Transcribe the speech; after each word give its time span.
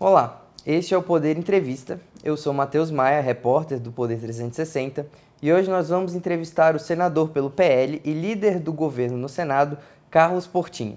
Olá, 0.00 0.42
este 0.64 0.94
é 0.94 0.96
o 0.96 1.02
Poder 1.02 1.36
Entrevista. 1.36 2.00
Eu 2.22 2.36
sou 2.36 2.54
Matheus 2.54 2.88
Maia, 2.88 3.20
repórter 3.20 3.80
do 3.80 3.90
Poder 3.90 4.20
360, 4.20 5.04
e 5.42 5.52
hoje 5.52 5.68
nós 5.68 5.88
vamos 5.88 6.14
entrevistar 6.14 6.76
o 6.76 6.78
senador 6.78 7.30
pelo 7.30 7.50
PL 7.50 8.00
e 8.04 8.12
líder 8.12 8.60
do 8.60 8.72
governo 8.72 9.16
no 9.16 9.28
Senado, 9.28 9.76
Carlos 10.08 10.46
Portinho. 10.46 10.96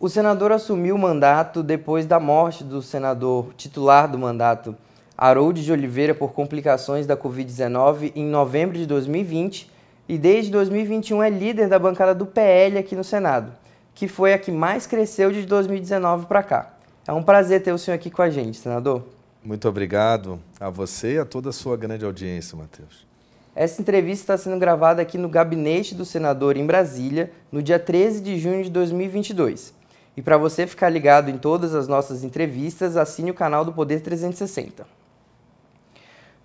O 0.00 0.08
senador 0.08 0.50
assumiu 0.50 0.94
o 0.94 0.98
mandato 0.98 1.62
depois 1.62 2.06
da 2.06 2.18
morte 2.18 2.64
do 2.64 2.80
senador 2.80 3.52
titular 3.54 4.10
do 4.10 4.18
mandato, 4.18 4.74
Harold 5.14 5.62
de 5.62 5.70
Oliveira, 5.70 6.14
por 6.14 6.32
complicações 6.32 7.06
da 7.06 7.18
Covid-19 7.18 8.12
em 8.16 8.24
novembro 8.24 8.78
de 8.78 8.86
2020 8.86 9.70
e 10.08 10.16
desde 10.16 10.50
2021 10.52 11.22
é 11.22 11.28
líder 11.28 11.68
da 11.68 11.78
bancada 11.78 12.14
do 12.14 12.24
PL 12.24 12.78
aqui 12.78 12.96
no 12.96 13.04
Senado, 13.04 13.52
que 13.94 14.08
foi 14.08 14.32
a 14.32 14.38
que 14.38 14.50
mais 14.50 14.86
cresceu 14.86 15.30
de 15.30 15.44
2019 15.44 16.24
para 16.24 16.42
cá. 16.42 16.75
É 17.08 17.12
um 17.12 17.22
prazer 17.22 17.62
ter 17.62 17.72
o 17.72 17.78
senhor 17.78 17.94
aqui 17.94 18.10
com 18.10 18.20
a 18.20 18.28
gente, 18.28 18.58
senador. 18.58 19.04
Muito 19.44 19.68
obrigado 19.68 20.40
a 20.58 20.68
você 20.68 21.14
e 21.14 21.18
a 21.18 21.24
toda 21.24 21.50
a 21.50 21.52
sua 21.52 21.76
grande 21.76 22.04
audiência, 22.04 22.58
Matheus. 22.58 23.06
Essa 23.54 23.80
entrevista 23.80 24.34
está 24.34 24.36
sendo 24.36 24.58
gravada 24.58 25.00
aqui 25.00 25.16
no 25.16 25.28
gabinete 25.28 25.94
do 25.94 26.04
senador 26.04 26.56
em 26.56 26.66
Brasília, 26.66 27.30
no 27.52 27.62
dia 27.62 27.78
13 27.78 28.20
de 28.20 28.36
junho 28.38 28.64
de 28.64 28.70
2022. 28.70 29.72
E 30.16 30.22
para 30.22 30.36
você 30.36 30.66
ficar 30.66 30.88
ligado 30.88 31.30
em 31.30 31.38
todas 31.38 31.76
as 31.76 31.86
nossas 31.86 32.24
entrevistas, 32.24 32.96
assine 32.96 33.30
o 33.30 33.34
canal 33.34 33.64
do 33.64 33.72
Poder 33.72 34.00
360. 34.00 34.84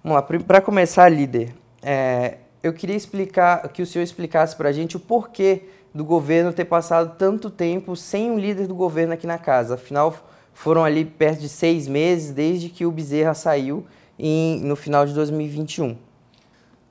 Vamos 0.04 0.16
lá, 0.16 0.22
para 0.22 0.62
começar, 0.62 1.10
líder, 1.10 1.56
é, 1.82 2.38
eu 2.62 2.72
queria 2.72 2.96
explicar 2.96 3.68
que 3.70 3.82
o 3.82 3.86
senhor 3.86 4.04
explicasse 4.04 4.56
para 4.56 4.70
a 4.70 4.72
gente 4.72 4.96
o 4.96 5.00
porquê 5.00 5.64
do 5.94 6.06
governo 6.06 6.54
ter 6.54 6.66
passado 6.66 7.16
tanto 7.18 7.50
tempo 7.50 7.96
sem 7.96 8.30
um 8.30 8.38
líder 8.38 8.68
do 8.68 8.76
governo 8.76 9.14
aqui 9.14 9.26
na 9.26 9.40
casa. 9.40 9.74
Afinal, 9.74 10.16
foram 10.62 10.84
ali 10.84 11.04
perto 11.04 11.40
de 11.40 11.50
seis 11.50 11.88
meses 11.88 12.30
desde 12.32 12.70
que 12.70 12.86
o 12.86 12.92
Bezerra 12.92 13.34
saiu 13.34 13.84
em, 14.18 14.60
no 14.62 14.76
final 14.76 15.08
de 15.08 15.14
2021. 15.16 15.98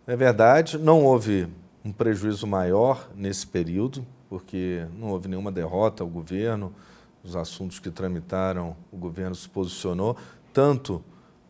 É 0.09 0.17
verdade, 0.17 0.77
não 0.77 1.05
houve 1.05 1.47
um 1.85 1.93
prejuízo 1.93 2.49
maior 2.49 3.09
nesse 3.15 3.47
período, 3.47 4.05
porque 4.29 4.85
não 4.99 5.11
houve 5.11 5.29
nenhuma 5.29 5.53
derrota 5.53 6.03
ao 6.03 6.09
governo, 6.09 6.75
os 7.23 7.37
assuntos 7.37 7.79
que 7.79 7.93
tramitaram, 7.93 8.77
o 8.91 8.97
governo 8.97 9.37
se 9.37 9.49
posicionou, 9.49 10.17
tanto 10.53 11.01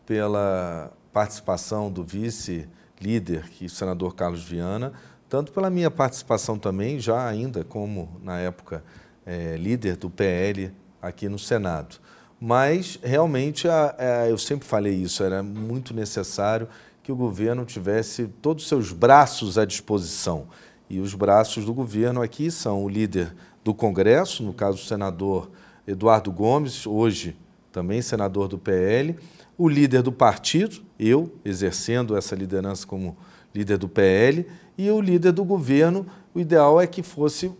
pela 0.05 0.93
participação 1.11 1.91
do 1.91 2.03
vice 2.03 2.69
líder, 3.01 3.49
que 3.49 3.63
é 3.63 3.67
o 3.67 3.69
senador 3.69 4.13
Carlos 4.13 4.43
Viana, 4.43 4.93
tanto 5.27 5.51
pela 5.51 5.71
minha 5.71 5.89
participação 5.89 6.59
também, 6.59 6.99
já 6.99 7.27
ainda 7.27 7.63
como 7.63 8.19
na 8.21 8.37
época 8.37 8.83
é, 9.25 9.57
líder 9.57 9.97
do 9.97 10.07
PL 10.07 10.71
aqui 11.01 11.27
no 11.27 11.39
Senado. 11.39 11.99
Mas 12.43 12.97
realmente 13.03 13.67
a, 13.67 13.95
a, 13.99 14.27
eu 14.27 14.37
sempre 14.37 14.67
falei 14.67 14.95
isso, 14.95 15.23
era 15.23 15.43
muito 15.43 15.93
necessário 15.93 16.67
que 17.03 17.11
o 17.11 17.15
governo 17.15 17.63
tivesse 17.65 18.27
todos 18.41 18.63
os 18.63 18.69
seus 18.69 18.91
braços 18.91 19.59
à 19.59 19.65
disposição. 19.65 20.47
E 20.89 20.99
os 20.99 21.13
braços 21.13 21.65
do 21.65 21.73
governo 21.73 22.19
aqui 22.19 22.49
são 22.49 22.83
o 22.83 22.89
líder 22.89 23.31
do 23.63 23.75
Congresso, 23.75 24.41
no 24.41 24.53
caso 24.53 24.79
o 24.79 24.85
senador 24.85 25.51
Eduardo 25.85 26.31
Gomes, 26.31 26.87
hoje 26.87 27.37
também 27.71 28.01
senador 28.01 28.47
do 28.47 28.57
PL, 28.57 29.15
o 29.55 29.69
líder 29.69 30.01
do 30.01 30.11
partido, 30.11 30.81
eu, 30.99 31.31
exercendo 31.45 32.17
essa 32.17 32.35
liderança 32.35 32.87
como 32.87 33.15
líder 33.53 33.77
do 33.77 33.87
PL, 33.87 34.47
e 34.77 34.89
o 34.89 34.99
líder 34.99 35.31
do 35.31 35.45
governo. 35.45 36.07
O 36.33 36.39
ideal 36.39 36.81
é 36.81 36.87
que 36.87 37.03
fosse 37.03 37.51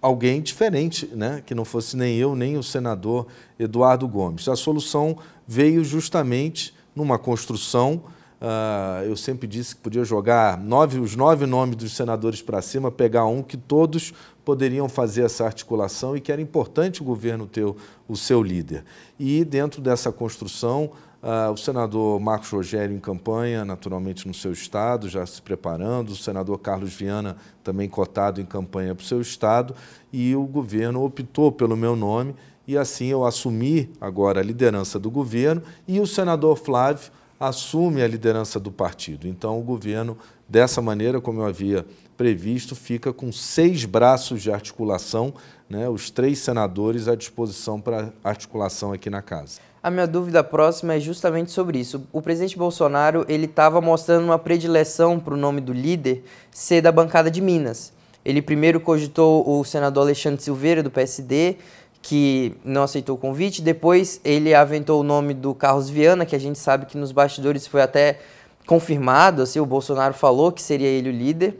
alguém 0.00 0.40
diferente, 0.40 1.06
né? 1.14 1.42
que 1.44 1.54
não 1.54 1.64
fosse 1.64 1.96
nem 1.96 2.16
eu, 2.16 2.34
nem 2.34 2.56
o 2.56 2.62
senador 2.62 3.26
Eduardo 3.58 4.06
Gomes. 4.06 4.48
A 4.48 4.56
solução 4.56 5.18
veio 5.46 5.84
justamente 5.84 6.74
numa 6.94 7.18
construção. 7.18 8.02
Uh, 8.40 9.02
eu 9.04 9.16
sempre 9.16 9.48
disse 9.48 9.74
que 9.74 9.82
podia 9.82 10.04
jogar 10.04 10.56
nove, 10.56 11.00
os 11.00 11.16
nove 11.16 11.44
nomes 11.44 11.74
dos 11.74 11.92
senadores 11.92 12.40
para 12.40 12.62
cima, 12.62 12.90
pegar 12.90 13.26
um 13.26 13.42
que 13.42 13.56
todos 13.56 14.14
poderiam 14.44 14.88
fazer 14.88 15.22
essa 15.22 15.44
articulação 15.44 16.16
e 16.16 16.20
que 16.20 16.30
era 16.30 16.40
importante 16.40 17.02
o 17.02 17.04
governo 17.04 17.46
ter 17.46 17.64
o, 17.64 17.76
o 18.08 18.16
seu 18.16 18.42
líder. 18.42 18.84
E 19.18 19.44
dentro 19.44 19.82
dessa 19.82 20.12
construção, 20.12 20.92
Uh, 21.20 21.50
o 21.52 21.56
senador 21.56 22.20
Marcos 22.20 22.48
Rogério 22.48 22.94
em 22.94 23.00
campanha, 23.00 23.64
naturalmente 23.64 24.28
no 24.28 24.32
seu 24.32 24.52
estado, 24.52 25.08
já 25.08 25.26
se 25.26 25.42
preparando, 25.42 26.10
o 26.10 26.16
senador 26.16 26.56
Carlos 26.60 26.94
Viana 26.94 27.36
também 27.64 27.88
cotado 27.88 28.40
em 28.40 28.44
campanha 28.44 28.94
para 28.94 29.02
o 29.02 29.06
seu 29.06 29.20
estado, 29.20 29.74
e 30.12 30.36
o 30.36 30.44
governo 30.44 31.02
optou 31.02 31.50
pelo 31.50 31.76
meu 31.76 31.96
nome, 31.96 32.36
e 32.68 32.78
assim 32.78 33.06
eu 33.06 33.24
assumi 33.24 33.90
agora 34.00 34.38
a 34.38 34.44
liderança 34.44 34.96
do 34.96 35.10
governo, 35.10 35.60
e 35.88 35.98
o 35.98 36.06
senador 36.06 36.56
Flávio 36.56 37.10
assume 37.40 38.00
a 38.00 38.06
liderança 38.06 38.60
do 38.60 38.70
partido. 38.70 39.26
Então 39.26 39.58
o 39.58 39.62
governo, 39.62 40.16
dessa 40.48 40.80
maneira, 40.80 41.20
como 41.20 41.40
eu 41.40 41.46
havia 41.46 41.84
previsto, 42.16 42.76
fica 42.76 43.12
com 43.12 43.32
seis 43.32 43.84
braços 43.84 44.40
de 44.40 44.52
articulação, 44.52 45.34
né, 45.68 45.88
os 45.88 46.10
três 46.10 46.38
senadores 46.38 47.08
à 47.08 47.16
disposição 47.16 47.80
para 47.80 48.12
articulação 48.22 48.92
aqui 48.92 49.10
na 49.10 49.22
casa. 49.22 49.60
A 49.80 49.92
minha 49.92 50.08
dúvida 50.08 50.42
próxima 50.42 50.94
é 50.94 51.00
justamente 51.00 51.52
sobre 51.52 51.78
isso. 51.78 52.02
O 52.12 52.20
presidente 52.20 52.58
Bolsonaro 52.58 53.24
ele 53.28 53.44
estava 53.44 53.80
mostrando 53.80 54.24
uma 54.24 54.38
predileção 54.38 55.20
para 55.20 55.34
o 55.34 55.36
nome 55.36 55.60
do 55.60 55.72
líder 55.72 56.24
ser 56.50 56.80
da 56.80 56.90
bancada 56.90 57.30
de 57.30 57.40
Minas. 57.40 57.92
Ele 58.24 58.42
primeiro 58.42 58.80
cogitou 58.80 59.48
o 59.48 59.64
senador 59.64 60.02
Alexandre 60.02 60.42
Silveira, 60.42 60.82
do 60.82 60.90
PSD, 60.90 61.56
que 62.02 62.56
não 62.64 62.82
aceitou 62.82 63.14
o 63.14 63.18
convite. 63.18 63.62
Depois 63.62 64.20
ele 64.24 64.52
aventou 64.52 65.00
o 65.00 65.04
nome 65.04 65.32
do 65.32 65.54
Carlos 65.54 65.88
Viana, 65.88 66.26
que 66.26 66.34
a 66.34 66.40
gente 66.40 66.58
sabe 66.58 66.86
que 66.86 66.98
nos 66.98 67.12
bastidores 67.12 67.64
foi 67.66 67.80
até 67.80 68.18
confirmado, 68.66 69.42
assim, 69.42 69.60
o 69.60 69.64
Bolsonaro 69.64 70.12
falou 70.12 70.52
que 70.52 70.60
seria 70.60 70.88
ele 70.88 71.08
o 71.08 71.12
líder 71.12 71.56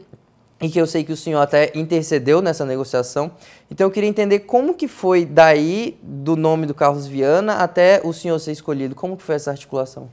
e 0.61 0.69
que 0.69 0.79
eu 0.79 0.85
sei 0.85 1.03
que 1.03 1.11
o 1.11 1.17
senhor 1.17 1.39
até 1.39 1.71
intercedeu 1.73 2.41
nessa 2.41 2.65
negociação. 2.65 3.31
Então 3.71 3.87
eu 3.87 3.91
queria 3.91 4.09
entender 4.09 4.39
como 4.39 4.73
que 4.73 4.87
foi 4.87 5.25
daí 5.25 5.97
do 6.03 6.35
nome 6.35 6.65
do 6.65 6.73
Carlos 6.73 7.07
Viana 7.07 7.55
até 7.55 8.01
o 8.03 8.11
senhor 8.11 8.37
ser 8.39 8.51
escolhido. 8.51 8.93
Como 8.95 9.15
que 9.15 9.23
foi 9.23 9.35
essa 9.35 9.51
articulação? 9.51 10.09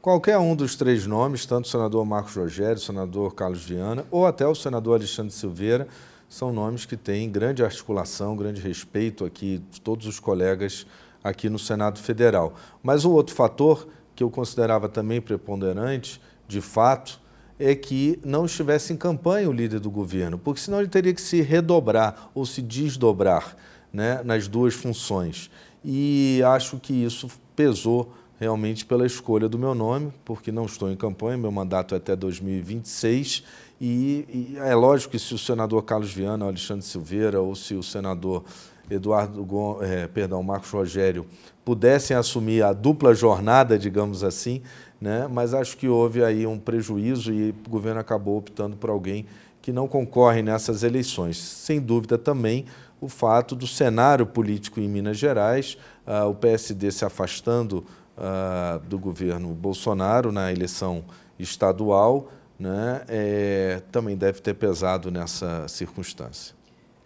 Qualquer 0.00 0.38
um 0.38 0.56
dos 0.56 0.76
três 0.76 1.06
nomes, 1.06 1.44
tanto 1.44 1.66
o 1.66 1.68
senador 1.68 2.06
Marcos 2.06 2.34
Rogério, 2.34 2.76
o 2.76 2.80
senador 2.80 3.34
Carlos 3.34 3.62
Viana 3.62 4.06
ou 4.10 4.26
até 4.26 4.46
o 4.46 4.54
senador 4.54 4.94
Alexandre 4.94 5.32
Silveira, 5.32 5.86
são 6.26 6.52
nomes 6.52 6.86
que 6.86 6.96
têm 6.96 7.28
grande 7.28 7.62
articulação, 7.62 8.34
grande 8.36 8.62
respeito 8.62 9.24
aqui 9.24 9.62
de 9.70 9.80
todos 9.80 10.06
os 10.06 10.18
colegas 10.18 10.86
aqui 11.22 11.50
no 11.50 11.58
Senado 11.58 11.98
Federal. 11.98 12.54
Mas 12.82 13.04
o 13.04 13.10
outro 13.10 13.34
fator 13.34 13.86
que 14.14 14.22
eu 14.22 14.30
considerava 14.30 14.88
também 14.88 15.20
preponderante, 15.20 16.20
de 16.48 16.60
fato, 16.60 17.19
é 17.60 17.74
que 17.74 18.18
não 18.24 18.46
estivesse 18.46 18.90
em 18.90 18.96
campanha 18.96 19.48
o 19.48 19.52
líder 19.52 19.80
do 19.80 19.90
governo, 19.90 20.38
porque 20.38 20.60
senão 20.60 20.78
ele 20.78 20.88
teria 20.88 21.12
que 21.12 21.20
se 21.20 21.42
redobrar 21.42 22.30
ou 22.34 22.46
se 22.46 22.62
desdobrar 22.62 23.54
né, 23.92 24.22
nas 24.24 24.48
duas 24.48 24.72
funções. 24.72 25.50
E 25.84 26.40
acho 26.42 26.78
que 26.78 26.94
isso 26.94 27.28
pesou 27.54 28.14
realmente 28.38 28.86
pela 28.86 29.04
escolha 29.04 29.46
do 29.46 29.58
meu 29.58 29.74
nome, 29.74 30.10
porque 30.24 30.50
não 30.50 30.64
estou 30.64 30.90
em 30.90 30.96
campanha, 30.96 31.36
meu 31.36 31.52
mandato 31.52 31.94
é 31.94 31.98
até 31.98 32.16
2026. 32.16 33.44
E, 33.78 34.54
e 34.54 34.58
é 34.58 34.74
lógico 34.74 35.12
que 35.12 35.18
se 35.18 35.34
o 35.34 35.38
senador 35.38 35.82
Carlos 35.82 36.12
Viana, 36.12 36.46
Alexandre 36.46 36.84
Silveira 36.84 37.42
ou 37.42 37.54
se 37.54 37.74
o 37.74 37.82
senador 37.82 38.42
Eduardo, 38.90 39.46
é, 39.82 40.08
perdão, 40.08 40.42
Marcos 40.42 40.70
Rogério 40.70 41.24
pudessem 41.64 42.16
assumir 42.16 42.62
a 42.62 42.72
dupla 42.72 43.14
jornada, 43.14 43.78
digamos 43.78 44.24
assim, 44.24 44.62
né? 45.00 45.28
mas 45.30 45.54
acho 45.54 45.76
que 45.76 45.88
houve 45.88 46.24
aí 46.24 46.46
um 46.46 46.58
prejuízo 46.58 47.32
e 47.32 47.50
o 47.50 47.70
governo 47.70 48.00
acabou 48.00 48.36
optando 48.36 48.76
por 48.76 48.90
alguém 48.90 49.26
que 49.62 49.72
não 49.72 49.86
concorre 49.86 50.42
nessas 50.42 50.82
eleições. 50.82 51.38
Sem 51.38 51.80
dúvida 51.80 52.18
também 52.18 52.66
o 53.00 53.08
fato 53.08 53.54
do 53.54 53.66
cenário 53.66 54.26
político 54.26 54.80
em 54.80 54.88
Minas 54.88 55.16
Gerais, 55.16 55.78
uh, 56.06 56.28
o 56.28 56.34
PSD 56.34 56.90
se 56.90 57.04
afastando 57.04 57.84
uh, 58.18 58.78
do 58.86 58.98
governo 58.98 59.48
Bolsonaro 59.48 60.30
na 60.30 60.52
eleição 60.52 61.04
estadual, 61.38 62.30
né, 62.58 63.02
é, 63.08 63.82
também 63.90 64.14
deve 64.14 64.40
ter 64.42 64.52
pesado 64.52 65.10
nessa 65.10 65.66
circunstância. 65.66 66.54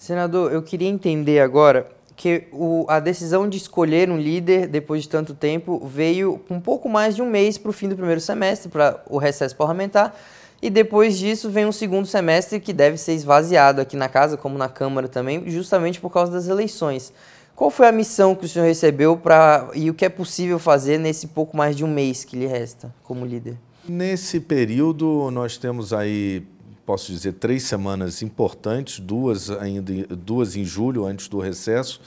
Senador, 0.04 0.52
eu 0.52 0.60
queria 0.60 0.86
entender 0.86 1.40
agora 1.40 1.86
que 2.14 2.44
o, 2.52 2.84
a 2.88 3.00
decisão 3.00 3.48
de 3.48 3.56
escolher 3.56 4.10
um 4.10 4.18
líder 4.18 4.66
depois 4.68 5.04
de 5.04 5.08
tanto 5.08 5.32
tempo 5.32 5.80
veio 5.86 6.42
um 6.50 6.60
pouco 6.60 6.90
mais 6.90 7.16
de 7.16 7.22
um 7.22 7.30
mês 7.30 7.56
para 7.56 7.70
o 7.70 7.72
fim 7.72 7.88
do 7.88 7.96
primeiro 7.96 8.20
semestre, 8.20 8.68
para 8.68 9.02
o 9.08 9.16
recesso 9.16 9.56
parlamentar, 9.56 10.14
e 10.60 10.68
depois 10.68 11.16
disso 11.16 11.48
vem 11.48 11.64
um 11.64 11.72
segundo 11.72 12.04
semestre 12.04 12.60
que 12.60 12.70
deve 12.70 12.98
ser 12.98 13.14
esvaziado 13.14 13.80
aqui 13.80 13.96
na 13.96 14.06
casa, 14.06 14.36
como 14.36 14.58
na 14.58 14.68
Câmara 14.68 15.08
também, 15.08 15.48
justamente 15.48 15.98
por 16.02 16.10
causa 16.10 16.30
das 16.30 16.48
eleições. 16.48 17.10
Qual 17.56 17.70
foi 17.70 17.88
a 17.88 17.92
missão 17.92 18.34
que 18.34 18.44
o 18.44 18.48
senhor 18.48 18.66
recebeu 18.66 19.16
pra, 19.16 19.70
e 19.72 19.88
o 19.88 19.94
que 19.94 20.04
é 20.04 20.10
possível 20.10 20.58
fazer 20.58 20.98
nesse 20.98 21.28
pouco 21.28 21.56
mais 21.56 21.74
de 21.74 21.82
um 21.82 21.88
mês 21.88 22.24
que 22.24 22.36
lhe 22.36 22.46
resta 22.46 22.94
como 23.02 23.24
líder? 23.24 23.56
Nesse 23.88 24.40
período, 24.40 25.30
nós 25.30 25.56
temos 25.58 25.92
aí, 25.92 26.42
posso 26.84 27.10
dizer, 27.10 27.32
três 27.34 27.62
semanas 27.64 28.22
importantes, 28.22 29.00
duas 29.00 29.50
ainda, 29.50 29.92
duas 30.16 30.56
em 30.56 30.64
julho, 30.64 31.06
antes 31.06 31.28
do 31.28 31.38
recesso, 31.38 32.00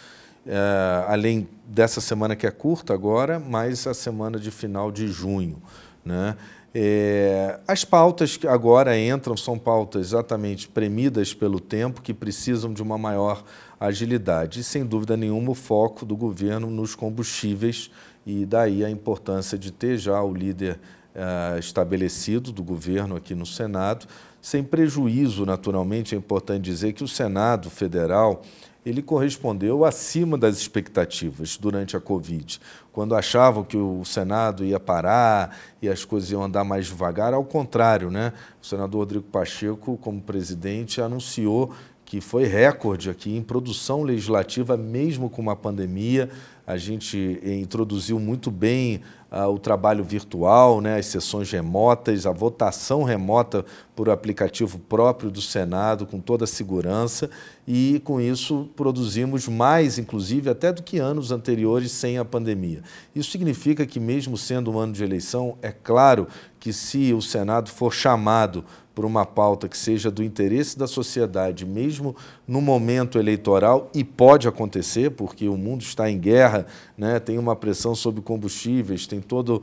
é, 0.45 1.06
além 1.07 1.47
dessa 1.68 2.00
semana 2.00 2.35
que 2.35 2.47
é 2.47 2.51
curta 2.51 2.94
agora, 2.94 3.39
mais 3.39 3.85
a 3.88 3.94
semana 3.94 4.39
de 4.39 4.51
final 4.51 4.91
de 4.91 5.07
junho. 5.07 5.62
Né? 6.06 6.38
É, 6.74 7.59
as 7.68 7.83
pautas 7.83 8.38
que 8.38 8.47
agora 8.47 8.97
entram 8.97 9.35
são 9.35 9.57
pautas 9.57 10.07
exatamente 10.07 10.68
premidas 10.68 11.33
pelo 11.33 11.59
tempo, 11.59 12.01
que 12.01 12.13
precisam 12.13 12.71
de 12.71 12.83
uma 12.83 12.97
maior 12.97 13.44
agilidade. 13.79 14.59
E, 14.59 14.63
sem 14.63 14.85
dúvida 14.85 15.18
nenhuma, 15.18 15.51
o 15.51 15.56
foco 15.56 16.06
do 16.06 16.15
governo 16.15 16.69
nos 16.69 16.94
combustíveis, 16.94 17.89
e 18.25 18.45
daí 18.45 18.85
a 18.85 18.89
importância 18.89 19.57
de 19.57 19.71
ter 19.71 19.97
já 19.97 20.21
o 20.21 20.33
líder 20.33 20.79
é, 21.15 21.57
estabelecido 21.57 22.51
do 22.51 22.63
governo 22.63 23.15
aqui 23.15 23.33
no 23.33 23.45
Senado, 23.45 24.06
sem 24.42 24.63
prejuízo, 24.63 25.45
naturalmente, 25.45 26.16
é 26.16 26.18
importante 26.18 26.63
dizer 26.63 26.94
que 26.94 27.04
o 27.04 27.07
Senado 27.07 27.69
Federal 27.69 28.42
ele 28.86 29.01
correspondeu 29.01 29.84
acima 29.84 30.38
das 30.38 30.57
expectativas 30.57 31.57
durante 31.57 31.98
a 31.98 32.00
Covid. 32.00 32.60
Quando 32.94 33.16
achavam 33.16 33.63
que 33.63 33.75
o 33.75 34.06
Senado 34.06 34.63
ia 34.63 34.80
parar 34.80 35.57
e 35.81 35.89
as 35.89 36.06
coisas 36.06 36.31
iam 36.31 36.42
andar 36.42 36.63
mais 36.63 36.86
devagar, 36.86 37.34
ao 37.34 37.44
contrário, 37.44 38.10
né? 38.10 38.31
O 38.62 38.66
senador 38.66 39.01
Rodrigo 39.01 39.25
Pacheco, 39.25 39.98
como 39.98 40.22
presidente, 40.22 41.01
anunciou 41.01 41.74
que 42.06 42.22
foi 42.22 42.45
recorde 42.45 43.10
aqui 43.10 43.36
em 43.36 43.44
produção 43.44 44.04
legislativa, 44.04 44.78
mesmo 44.78 45.30
com 45.30 45.42
uma 45.42 45.57
pandemia. 45.57 46.30
A 46.66 46.78
gente 46.78 47.38
introduziu 47.44 48.18
muito 48.18 48.50
bem 48.50 49.01
uh, 49.31 49.47
o 49.47 49.59
trabalho 49.59 50.03
virtual, 50.03 50.81
né, 50.81 50.97
as 50.97 51.06
sessões 51.07 51.51
remotas, 51.51 52.25
a 52.25 52.31
votação 52.31 53.03
remota 53.03 53.65
por 53.95 54.09
aplicativo 54.09 54.79
próprio 54.79 55.31
do 55.31 55.41
Senado, 55.41 56.06
com 56.06 56.19
toda 56.19 56.44
a 56.44 56.47
segurança, 56.47 57.29
e 57.68 58.01
com 58.03 58.21
isso 58.21 58.69
produzimos 58.75 59.47
mais, 59.47 59.97
inclusive, 59.97 60.50
até 60.50 60.71
do 60.71 60.83
que 60.83 61.00
anos 61.00 61.31
anteriores 61.31 61.91
sem 61.91 62.18
a 62.18 62.25
pandemia. 62.25 62.81
Isso 63.15 63.31
significa 63.31 63.85
que, 63.85 64.00
mesmo 64.00 64.38
sendo 64.38 64.71
um 64.71 64.79
ano 64.79 64.94
de 64.94 65.03
eleição, 65.03 65.57
é 65.62 65.71
claro 65.71 66.27
que 66.59 66.71
se 66.71 67.13
o 67.13 67.21
Senado 67.21 67.69
for 67.69 67.94
chamado 67.94 68.63
por 68.98 69.06
uma 69.06 69.28
pauta 69.28 69.70
que 69.70 69.78
seja 69.78 70.10
do 70.10 70.24
interesse 70.24 70.76
da 70.76 70.88
sociedade, 70.88 71.68
mesmo 71.68 72.16
no 72.48 72.60
momento 72.60 73.20
eleitoral, 73.20 73.92
e 73.94 74.04
pode 74.04 74.48
acontecer, 74.48 75.12
porque 75.12 75.48
o 75.48 75.56
mundo 75.56 75.84
está 75.84 76.10
em 76.10 76.18
guerra, 76.18 76.66
né? 76.98 77.20
tem 77.20 77.38
uma 77.38 77.56
pressão 77.56 77.94
sobre 77.94 78.24
combustíveis, 78.24 79.06
tem 79.06 79.22
toda 79.22 79.54
uh, 79.54 79.62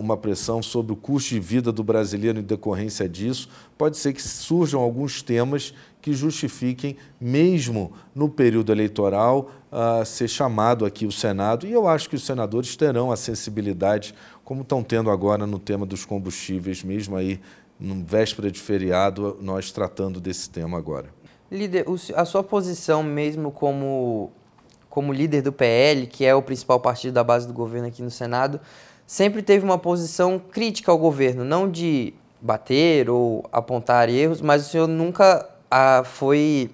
uma 0.00 0.16
pressão 0.16 0.62
sobre 0.62 0.94
o 0.94 0.96
custo 0.96 1.34
de 1.34 1.40
vida 1.40 1.70
do 1.70 1.84
brasileiro 1.84 2.38
em 2.38 2.42
decorrência 2.42 3.06
disso, 3.06 3.50
pode 3.76 3.98
ser 3.98 4.14
que 4.14 4.22
surjam 4.22 4.80
alguns 4.80 5.20
temas 5.20 5.74
que 6.00 6.14
justifiquem, 6.14 6.96
mesmo 7.20 7.92
no 8.14 8.30
período 8.30 8.72
eleitoral, 8.72 9.50
uh, 9.70 10.04
ser 10.06 10.28
chamado 10.28 10.86
aqui 10.86 11.04
o 11.04 11.12
Senado. 11.12 11.66
E 11.66 11.72
eu 11.72 11.86
acho 11.86 12.08
que 12.08 12.16
os 12.16 12.24
senadores 12.24 12.76
terão 12.76 13.10
a 13.10 13.16
sensibilidade, 13.16 14.14
como 14.44 14.62
estão 14.62 14.82
tendo 14.82 15.10
agora 15.10 15.46
no 15.46 15.58
tema 15.58 15.84
dos 15.84 16.04
combustíveis, 16.04 16.82
mesmo 16.82 17.16
aí 17.16 17.40
no 17.78 18.04
véspera 18.04 18.50
de 18.50 18.60
feriado, 18.60 19.36
nós 19.40 19.70
tratando 19.70 20.20
desse 20.20 20.48
tema 20.48 20.78
agora. 20.78 21.08
Líder, 21.50 21.84
a 22.14 22.24
sua 22.24 22.42
posição 22.42 23.02
mesmo 23.02 23.50
como, 23.50 24.32
como 24.88 25.12
líder 25.12 25.42
do 25.42 25.52
PL, 25.52 26.06
que 26.06 26.24
é 26.24 26.34
o 26.34 26.42
principal 26.42 26.80
partido 26.80 27.14
da 27.14 27.24
base 27.24 27.46
do 27.46 27.52
governo 27.52 27.88
aqui 27.88 28.02
no 28.02 28.10
Senado, 28.10 28.60
sempre 29.06 29.42
teve 29.42 29.64
uma 29.64 29.78
posição 29.78 30.38
crítica 30.38 30.90
ao 30.90 30.98
governo, 30.98 31.44
não 31.44 31.70
de 31.70 32.14
bater 32.40 33.08
ou 33.08 33.44
apontar 33.52 34.08
erros, 34.08 34.40
mas 34.40 34.66
o 34.66 34.70
senhor 34.70 34.86
nunca 34.86 35.48
foi 36.04 36.70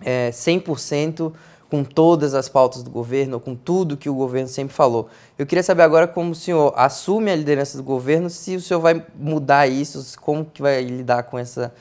é, 0.00 0.30
100% 0.30 1.32
com 1.70 1.82
todas 1.82 2.34
as 2.34 2.48
pautas 2.48 2.82
do 2.82 2.90
governo, 2.90 3.40
com 3.40 3.54
tudo 3.54 3.96
que 3.96 4.08
o 4.08 4.14
governo 4.14 4.48
sempre 4.48 4.74
falou. 4.74 5.08
Eu 5.38 5.46
queria 5.46 5.62
saber 5.62 5.82
agora 5.82 6.06
como 6.06 6.30
o 6.30 6.34
senhor 6.34 6.72
assume 6.76 7.30
a 7.30 7.36
liderança 7.36 7.76
do 7.76 7.82
governo, 7.82 8.30
se 8.30 8.56
o 8.56 8.60
senhor 8.60 8.80
vai 8.80 9.04
mudar 9.18 9.66
isso, 9.66 10.18
como 10.20 10.44
que 10.44 10.62
vai 10.62 10.82
lidar 10.82 11.24
com, 11.24 11.38
essa, 11.38 11.74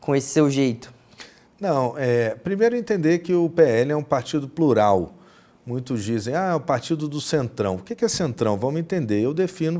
com 0.00 0.14
esse 0.14 0.28
seu 0.28 0.50
jeito? 0.50 0.92
Não, 1.58 1.94
é, 1.96 2.34
primeiro 2.34 2.76
entender 2.76 3.18
que 3.18 3.34
o 3.34 3.48
PL 3.48 3.92
é 3.92 3.96
um 3.96 4.02
partido 4.02 4.48
plural. 4.48 5.14
Muitos 5.64 6.02
dizem, 6.02 6.34
ah, 6.34 6.52
é 6.52 6.54
o 6.54 6.60
partido 6.60 7.06
do 7.06 7.20
Centrão. 7.20 7.76
O 7.76 7.78
que 7.78 8.04
é 8.04 8.08
Centrão? 8.08 8.56
Vamos 8.56 8.80
entender. 8.80 9.20
Eu 9.20 9.34
defino 9.34 9.78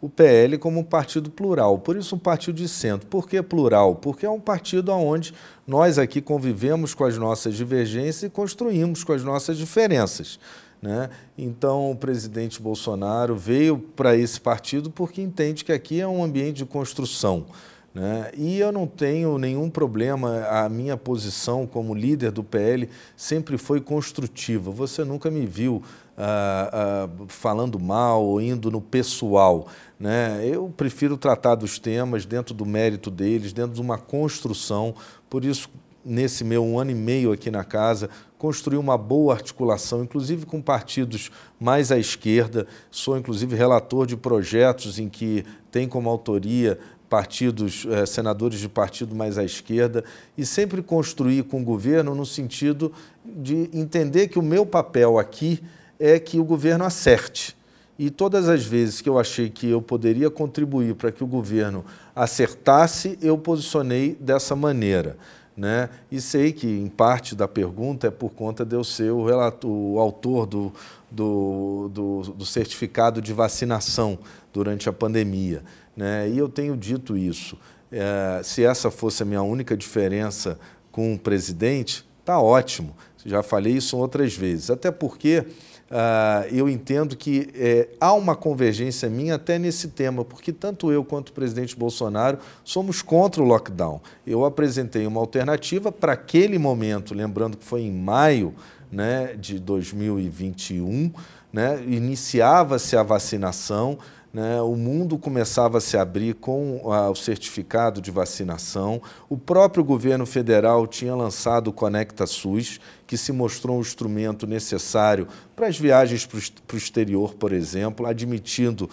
o 0.00 0.08
PL 0.08 0.56
como 0.56 0.80
um 0.80 0.84
partido 0.84 1.30
plural, 1.30 1.78
por 1.78 1.96
isso 1.96 2.14
um 2.14 2.18
partido 2.18 2.56
de 2.56 2.68
centro. 2.68 3.08
Por 3.08 3.28
que 3.28 3.42
plural? 3.42 3.96
Porque 3.96 4.24
é 4.24 4.30
um 4.30 4.40
partido 4.40 4.92
onde 4.92 5.34
nós 5.66 5.98
aqui 5.98 6.20
convivemos 6.20 6.94
com 6.94 7.04
as 7.04 7.18
nossas 7.18 7.54
divergências 7.54 8.22
e 8.22 8.30
construímos 8.30 9.02
com 9.02 9.12
as 9.12 9.24
nossas 9.24 9.56
diferenças. 9.56 10.38
Né? 10.80 11.10
Então, 11.36 11.90
o 11.90 11.96
presidente 11.96 12.60
Bolsonaro 12.60 13.34
veio 13.34 13.78
para 13.78 14.14
esse 14.16 14.40
partido 14.40 14.90
porque 14.90 15.20
entende 15.20 15.64
que 15.64 15.72
aqui 15.72 16.00
é 16.00 16.06
um 16.06 16.22
ambiente 16.22 16.58
de 16.58 16.66
construção. 16.66 17.46
Né? 17.96 18.30
E 18.36 18.58
eu 18.58 18.70
não 18.70 18.86
tenho 18.86 19.38
nenhum 19.38 19.70
problema, 19.70 20.46
a 20.50 20.68
minha 20.68 20.98
posição 20.98 21.66
como 21.66 21.94
líder 21.94 22.30
do 22.30 22.44
PL 22.44 22.90
sempre 23.16 23.56
foi 23.56 23.80
construtiva. 23.80 24.70
Você 24.70 25.02
nunca 25.02 25.30
me 25.30 25.46
viu 25.46 25.82
ah, 26.14 27.08
ah, 27.08 27.24
falando 27.26 27.80
mal 27.80 28.22
ou 28.22 28.38
indo 28.38 28.70
no 28.70 28.82
pessoal. 28.82 29.68
Né? 29.98 30.46
Eu 30.46 30.70
prefiro 30.76 31.16
tratar 31.16 31.54
dos 31.54 31.78
temas 31.78 32.26
dentro 32.26 32.52
do 32.52 32.66
mérito 32.66 33.10
deles, 33.10 33.54
dentro 33.54 33.72
de 33.72 33.80
uma 33.80 33.96
construção. 33.96 34.94
Por 35.30 35.42
isso, 35.42 35.70
nesse 36.04 36.44
meu 36.44 36.62
um 36.62 36.78
ano 36.78 36.90
e 36.90 36.94
meio 36.94 37.32
aqui 37.32 37.50
na 37.50 37.64
casa, 37.64 38.10
construí 38.38 38.76
uma 38.76 38.98
boa 38.98 39.34
articulação, 39.34 40.02
inclusive 40.02 40.46
com 40.46 40.60
partidos 40.60 41.30
mais 41.58 41.90
à 41.90 41.98
esquerda. 41.98 42.66
Sou, 42.90 43.16
inclusive, 43.16 43.56
relator 43.56 44.06
de 44.06 44.16
projetos 44.16 44.98
em 44.98 45.08
que 45.08 45.44
tem 45.70 45.88
como 45.88 46.08
autoria 46.08 46.78
partidos, 47.08 47.86
eh, 47.88 48.04
senadores 48.04 48.58
de 48.58 48.68
partido 48.68 49.14
mais 49.14 49.38
à 49.38 49.44
esquerda, 49.44 50.04
e 50.36 50.44
sempre 50.44 50.82
construir 50.82 51.44
com 51.44 51.60
o 51.60 51.64
governo 51.64 52.14
no 52.14 52.26
sentido 52.26 52.92
de 53.24 53.70
entender 53.72 54.28
que 54.28 54.38
o 54.38 54.42
meu 54.42 54.66
papel 54.66 55.18
aqui 55.18 55.62
é 55.98 56.18
que 56.18 56.38
o 56.38 56.44
governo 56.44 56.84
acerte. 56.84 57.56
E 57.98 58.10
todas 58.10 58.48
as 58.48 58.64
vezes 58.64 59.00
que 59.00 59.08
eu 59.08 59.18
achei 59.18 59.48
que 59.48 59.70
eu 59.70 59.80
poderia 59.80 60.28
contribuir 60.28 60.94
para 60.94 61.10
que 61.10 61.24
o 61.24 61.26
governo 61.26 61.84
acertasse, 62.14 63.18
eu 63.22 63.38
posicionei 63.38 64.16
dessa 64.20 64.54
maneira. 64.54 65.16
Né? 65.56 65.88
E 66.10 66.20
sei 66.20 66.52
que, 66.52 66.66
em 66.66 66.86
parte 66.86 67.34
da 67.34 67.48
pergunta, 67.48 68.08
é 68.08 68.10
por 68.10 68.30
conta 68.30 68.64
de 68.64 68.76
eu 68.76 68.84
ser 68.84 69.10
o, 69.10 69.26
o 69.64 69.98
autor 69.98 70.44
do, 70.44 70.72
do, 71.10 71.90
do, 71.92 72.20
do 72.34 72.44
certificado 72.44 73.22
de 73.22 73.32
vacinação 73.32 74.18
durante 74.52 74.88
a 74.88 74.92
pandemia. 74.92 75.62
Né? 75.96 76.28
E 76.28 76.36
eu 76.36 76.48
tenho 76.48 76.76
dito 76.76 77.16
isso. 77.16 77.56
É, 77.90 78.42
se 78.44 78.64
essa 78.64 78.90
fosse 78.90 79.22
a 79.22 79.26
minha 79.26 79.42
única 79.42 79.74
diferença 79.74 80.58
com 80.92 81.14
o 81.14 81.18
presidente, 81.18 82.06
está 82.20 82.38
ótimo. 82.38 82.94
Já 83.24 83.42
falei 83.42 83.72
isso 83.72 83.96
outras 83.96 84.36
vezes. 84.36 84.70
Até 84.70 84.90
porque 84.90 85.46
uh, 85.90 86.46
eu 86.50 86.68
entendo 86.68 87.16
que 87.16 87.50
é, 87.54 87.88
há 88.00 88.12
uma 88.12 88.34
convergência 88.34 89.08
minha 89.08 89.34
até 89.36 89.58
nesse 89.58 89.88
tema, 89.88 90.24
porque 90.24 90.52
tanto 90.52 90.90
eu 90.90 91.04
quanto 91.04 91.30
o 91.30 91.32
presidente 91.32 91.76
Bolsonaro 91.76 92.38
somos 92.64 93.02
contra 93.02 93.42
o 93.42 93.44
lockdown. 93.44 94.00
Eu 94.26 94.44
apresentei 94.44 95.06
uma 95.06 95.20
alternativa 95.20 95.90
para 95.90 96.12
aquele 96.12 96.58
momento, 96.58 97.14
lembrando 97.14 97.56
que 97.56 97.64
foi 97.64 97.82
em 97.82 97.92
maio 97.92 98.54
né, 98.90 99.34
de 99.38 99.58
2021, 99.58 101.12
né, 101.52 101.82
iniciava-se 101.86 102.96
a 102.96 103.02
vacinação 103.02 103.98
né, 104.36 104.60
o 104.60 104.76
mundo 104.76 105.16
começava 105.16 105.78
a 105.78 105.80
se 105.80 105.96
abrir 105.96 106.34
com 106.34 106.82
o 106.84 107.14
certificado 107.14 108.02
de 108.02 108.10
vacinação. 108.10 109.00
O 109.30 109.38
próprio 109.38 109.82
governo 109.82 110.26
federal 110.26 110.86
tinha 110.86 111.14
lançado 111.14 111.68
o 111.68 111.72
Conecta 111.72 112.26
SUS, 112.26 112.78
que 113.06 113.16
se 113.16 113.32
mostrou 113.32 113.78
um 113.78 113.80
instrumento 113.80 114.46
necessário 114.46 115.26
para 115.56 115.68
as 115.68 115.78
viagens 115.78 116.26
para 116.26 116.74
o 116.74 116.76
exterior, 116.76 117.32
por 117.32 117.50
exemplo, 117.50 118.04
admitindo, 118.04 118.90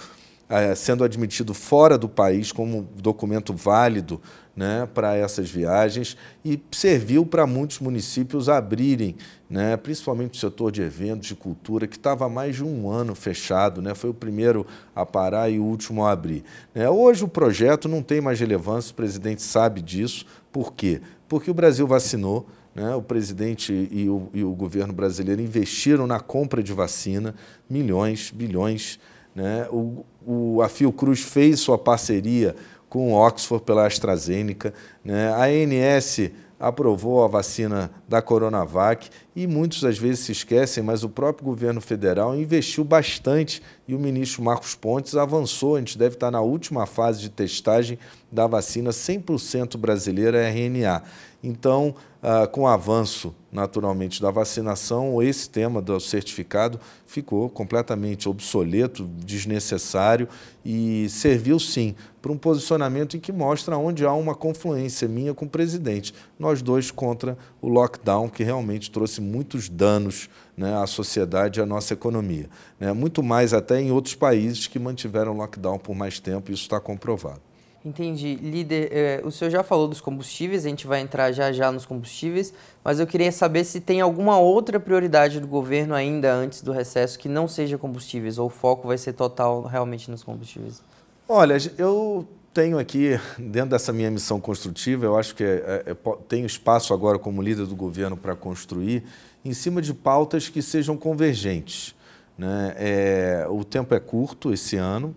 sendo 0.75 1.03
admitido 1.03 1.53
fora 1.53 1.97
do 1.97 2.07
país 2.07 2.51
como 2.51 2.88
documento 2.95 3.53
válido 3.53 4.21
né, 4.55 4.88
para 4.93 5.15
essas 5.15 5.50
viagens 5.50 6.15
e 6.45 6.62
serviu 6.71 7.25
para 7.25 7.47
muitos 7.47 7.79
municípios 7.79 8.47
abrirem, 8.50 9.15
né, 9.50 9.75
principalmente 9.75 10.38
o 10.38 10.39
setor 10.39 10.71
de 10.71 10.81
eventos, 10.81 11.27
de 11.27 11.35
cultura, 11.35 11.88
que 11.88 11.95
estava 11.95 12.29
mais 12.29 12.55
de 12.55 12.63
um 12.63 12.89
ano 12.89 13.15
fechado, 13.15 13.81
né, 13.81 13.95
foi 13.95 14.12
o 14.12 14.13
primeiro 14.13 14.65
a 14.95 15.05
parar 15.05 15.50
e 15.50 15.59
o 15.59 15.63
último 15.63 16.05
a 16.05 16.12
abrir. 16.12 16.43
Né. 16.73 16.88
Hoje 16.89 17.23
o 17.23 17.27
projeto 17.27 17.89
não 17.89 18.03
tem 18.03 18.21
mais 18.21 18.39
relevância, 18.39 18.91
o 18.91 18.95
presidente 18.95 19.41
sabe 19.41 19.81
disso. 19.81 20.25
Por 20.51 20.73
quê? 20.73 21.01
Porque 21.27 21.50
o 21.50 21.53
Brasil 21.53 21.88
vacinou, 21.88 22.47
né, 22.75 22.93
o 22.95 23.01
presidente 23.01 23.88
e 23.91 24.07
o, 24.07 24.29
e 24.33 24.43
o 24.43 24.51
governo 24.53 24.93
brasileiro 24.93 25.41
investiram 25.41 26.05
na 26.05 26.19
compra 26.19 26.62
de 26.62 26.73
vacina, 26.73 27.33
milhões, 27.67 28.31
bilhões. 28.31 29.00
Né, 29.35 29.67
o, 29.71 30.05
o, 30.25 30.61
a 30.61 30.69
Fiocruz 30.69 31.21
fez 31.21 31.59
sua 31.59 31.77
parceria 31.77 32.55
com 32.87 33.13
Oxford 33.13 33.63
pela 33.65 33.87
AstraZeneca. 33.87 34.73
Né? 35.03 35.29
A 35.29 35.45
ANS 35.45 36.31
aprovou 36.59 37.23
a 37.23 37.27
vacina 37.27 37.91
da 38.07 38.21
Coronavac 38.21 39.09
e 39.35 39.47
muitos 39.47 39.83
às 39.83 39.97
vezes 39.97 40.25
se 40.25 40.31
esquecem, 40.31 40.83
mas 40.83 41.03
o 41.03 41.09
próprio 41.09 41.45
governo 41.45 41.81
federal 41.81 42.35
investiu 42.35 42.83
bastante 42.83 43.61
e 43.87 43.95
o 43.95 43.99
ministro 43.99 44.43
Marcos 44.43 44.75
Pontes 44.75 45.15
avançou. 45.15 45.75
A 45.75 45.79
gente 45.79 45.97
deve 45.97 46.15
estar 46.15 46.29
na 46.29 46.41
última 46.41 46.85
fase 46.85 47.21
de 47.21 47.29
testagem 47.29 47.97
da 48.31 48.47
vacina 48.47 48.91
100% 48.91 49.77
brasileira 49.77 50.47
RNA. 50.49 51.03
Então, 51.43 51.93
ah, 52.25 52.47
com 52.47 52.61
o 52.61 52.67
avanço, 52.67 53.35
naturalmente, 53.51 54.21
da 54.21 54.31
vacinação, 54.31 55.21
esse 55.21 55.49
tema 55.49 55.81
do 55.81 55.99
certificado 55.99 56.79
ficou 57.05 57.49
completamente 57.49 58.29
obsoleto, 58.29 59.05
desnecessário 59.17 60.29
e 60.63 61.09
serviu, 61.09 61.59
sim, 61.59 61.93
para 62.21 62.31
um 62.31 62.37
posicionamento 62.37 63.17
em 63.17 63.19
que 63.19 63.33
mostra 63.33 63.77
onde 63.77 64.05
há 64.05 64.13
uma 64.13 64.33
confluência 64.33 65.05
minha 65.05 65.33
com 65.33 65.43
o 65.43 65.49
presidente. 65.49 66.13
Nós 66.39 66.61
dois 66.61 66.89
contra 66.91 67.37
o 67.61 67.67
lockdown, 67.67 68.29
que 68.29 68.41
realmente 68.41 68.89
trouxe 68.89 69.19
muitos 69.24 69.70
danos 69.70 70.30
né, 70.56 70.75
à 70.75 70.86
sociedade 70.86 71.60
e 71.60 71.63
à 71.63 71.65
nossa 71.65 71.94
economia. 71.94 72.50
Né? 72.80 72.92
Muito 72.94 73.24
mais 73.24 73.53
até 73.53 73.82
em 73.82 73.92
outros 73.92 74.15
países 74.15 74.68
que 74.68 74.77
mantiveram 74.77 75.34
lockdown 75.34 75.80
por 75.80 75.96
mais 75.96 76.20
tempo, 76.20 76.51
isso 76.51 76.63
está 76.63 76.80
comprovado. 76.80 77.42
Entendi. 77.86 78.36
Líder, 78.36 78.89
é, 78.92 79.22
o 79.25 79.32
senhor 79.32 79.51
já 79.51 79.62
falou 79.62 79.89
dos 79.89 80.00
combustíveis, 80.00 80.65
a 80.65 80.70
gente 80.70 80.88
vai 80.88 81.01
entrar 81.01 81.34
já 81.34 81.51
já 81.51 81.70
nos 81.70 81.86
combustíveis, 81.86 82.53
mas 82.82 83.00
eu 83.00 83.06
queria 83.06 83.32
saber 83.32 83.65
se 83.65 83.82
tem 83.82 84.00
alguma 84.00 84.39
outra 84.39 84.80
prioridade 84.80 85.39
do 85.42 85.48
governo 85.48 85.94
ainda 85.94 86.34
antes 86.34 86.62
do 86.62 86.72
recesso 86.72 87.20
que 87.20 87.27
não 87.27 87.46
seja 87.46 87.77
combustíveis, 87.77 88.38
ou 88.38 88.48
o 88.48 88.50
foco 88.50 88.88
vai 88.88 88.98
ser 88.98 89.13
total 89.13 89.63
realmente 89.63 90.10
nos 90.10 90.24
combustíveis? 90.24 90.82
Olha, 91.27 91.58
eu 91.77 92.25
tenho 92.53 92.77
aqui, 92.77 93.19
dentro 93.38 93.72
dessa 93.72 93.91
minha 93.91 94.12
missão 94.12 94.39
construtiva, 94.39 95.05
eu 95.05 95.17
acho 95.17 95.33
que 95.33 95.43
é, 95.43 95.83
é, 95.88 95.95
tenho 96.27 96.45
espaço 96.45 96.93
agora 96.93 97.17
como 97.17 97.41
líder 97.41 97.65
do 97.65 97.75
governo 97.75 98.15
para 98.15 98.36
construir 98.36 99.03
em 99.43 99.53
cima 99.53 99.81
de 99.81 99.93
pautas 99.93 100.50
que 100.50 100.62
sejam 100.62 100.95
convergentes. 100.95 101.95
Né? 102.38 102.75
É, 102.77 103.48
o 103.50 103.63
tempo 103.63 103.95
é 103.95 104.00
curto 104.00 104.53
esse 104.53 104.77
ano, 104.77 105.15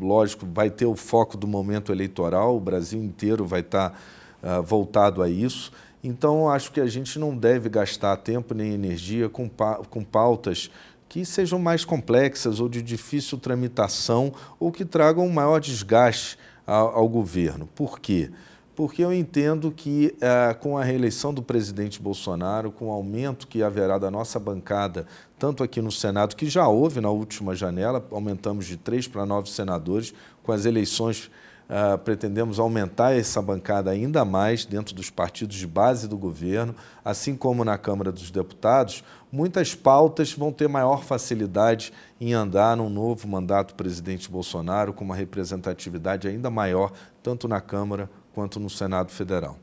lógico, 0.00 0.46
vai 0.46 0.70
ter 0.70 0.86
o 0.86 0.94
foco 0.94 1.36
do 1.36 1.46
momento 1.46 1.90
eleitoral, 1.90 2.56
o 2.56 2.60
Brasil 2.60 3.02
inteiro 3.02 3.46
vai 3.46 3.60
estar 3.60 3.98
uh, 4.42 4.62
voltado 4.62 5.22
a 5.22 5.28
isso. 5.28 5.72
Então, 6.02 6.50
acho 6.50 6.70
que 6.70 6.80
a 6.80 6.86
gente 6.86 7.18
não 7.18 7.36
deve 7.36 7.68
gastar 7.68 8.16
tempo 8.18 8.54
nem 8.54 8.72
energia 8.72 9.28
com, 9.28 9.48
pa 9.48 9.76
com 9.88 10.04
pautas 10.04 10.70
que 11.08 11.24
sejam 11.24 11.58
mais 11.58 11.84
complexas 11.84 12.60
ou 12.60 12.68
de 12.68 12.82
difícil 12.82 13.38
tramitação 13.38 14.32
ou 14.58 14.72
que 14.72 14.84
tragam 14.84 15.26
um 15.26 15.32
maior 15.32 15.60
desgaste 15.60 16.38
ao, 16.66 17.08
governo. 17.08 17.68
Por 17.74 17.98
quê? 17.98 18.30
porque 18.74 19.04
eu 19.04 19.12
entendo 19.12 19.70
que 19.70 20.14
é, 20.20 20.52
com 20.52 20.76
a 20.76 20.82
reeleição 20.82 21.32
do 21.32 21.42
presidente 21.42 22.02
Bolsonaro, 22.02 22.72
com 22.72 22.88
o 22.88 22.90
aumento 22.90 23.46
que 23.46 23.62
haverá 23.62 23.98
da 23.98 24.10
nossa 24.10 24.38
bancada, 24.38 25.06
tanto 25.38 25.62
aqui 25.62 25.80
no 25.80 25.92
Senado, 25.92 26.34
que 26.34 26.46
já 26.46 26.66
houve 26.66 27.00
na 27.00 27.10
última 27.10 27.54
janela, 27.54 28.04
aumentamos 28.10 28.66
de 28.66 28.76
três 28.76 29.06
para 29.06 29.24
nove 29.24 29.48
senadores, 29.48 30.12
com 30.42 30.52
as 30.52 30.64
eleições 30.64 31.30
Uh, 31.64 31.96
pretendemos 31.96 32.58
aumentar 32.58 33.16
essa 33.16 33.40
bancada 33.40 33.90
ainda 33.90 34.22
mais 34.22 34.66
dentro 34.66 34.94
dos 34.94 35.08
partidos 35.08 35.56
de 35.56 35.66
base 35.66 36.06
do 36.06 36.18
governo, 36.18 36.74
assim 37.02 37.34
como 37.34 37.64
na 37.64 37.78
Câmara 37.78 38.12
dos 38.12 38.30
Deputados, 38.30 39.02
muitas 39.34 39.74
pautas 39.74 40.32
vão 40.32 40.52
ter 40.52 40.68
maior 40.68 41.02
facilidade 41.02 41.92
em 42.20 42.32
andar 42.32 42.76
num 42.76 42.88
novo 42.88 43.26
mandato 43.26 43.74
presidente 43.74 44.30
Bolsonaro, 44.30 44.92
com 44.92 45.04
uma 45.04 45.16
representatividade 45.16 46.28
ainda 46.28 46.48
maior, 46.50 46.92
tanto 47.20 47.48
na 47.48 47.60
Câmara 47.60 48.08
quanto 48.32 48.60
no 48.60 48.70
Senado 48.70 49.10
Federal. 49.10 49.56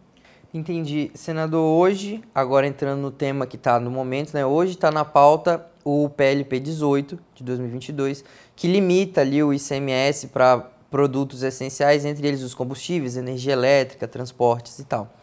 Entendi. 0.53 1.09
Senador, 1.15 1.63
hoje, 1.63 2.21
agora 2.35 2.67
entrando 2.67 2.99
no 2.99 3.11
tema 3.11 3.47
que 3.47 3.55
está 3.55 3.79
no 3.79 3.89
momento, 3.89 4.33
né? 4.33 4.45
hoje 4.45 4.73
está 4.73 4.91
na 4.91 5.05
pauta 5.05 5.65
o 5.85 6.09
PLP 6.09 6.59
18 6.59 7.17
de 7.33 7.43
2022, 7.45 8.25
que 8.53 8.67
limita 8.67 9.21
ali 9.21 9.41
o 9.41 9.53
ICMS 9.53 10.27
para 10.27 10.69
produtos 10.89 11.43
essenciais, 11.43 12.03
entre 12.03 12.27
eles 12.27 12.43
os 12.43 12.53
combustíveis, 12.53 13.15
energia 13.15 13.53
elétrica, 13.53 14.05
transportes 14.05 14.79
e 14.79 14.83
tal. 14.83 15.13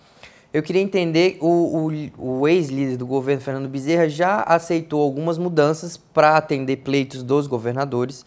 Eu 0.53 0.63
queria 0.63 0.81
entender, 0.81 1.37
o, 1.41 1.91
o, 2.17 2.41
o 2.41 2.49
ex-líder 2.49 2.97
do 2.97 3.07
governo, 3.07 3.43
Fernando 3.43 3.69
Bezerra, 3.69 4.09
já 4.09 4.41
aceitou 4.41 5.03
algumas 5.03 5.37
mudanças 5.37 5.97
para 5.97 6.39
atender 6.39 6.79
pleitos 6.79 7.23
dos 7.23 7.47
governadores, 7.47 8.25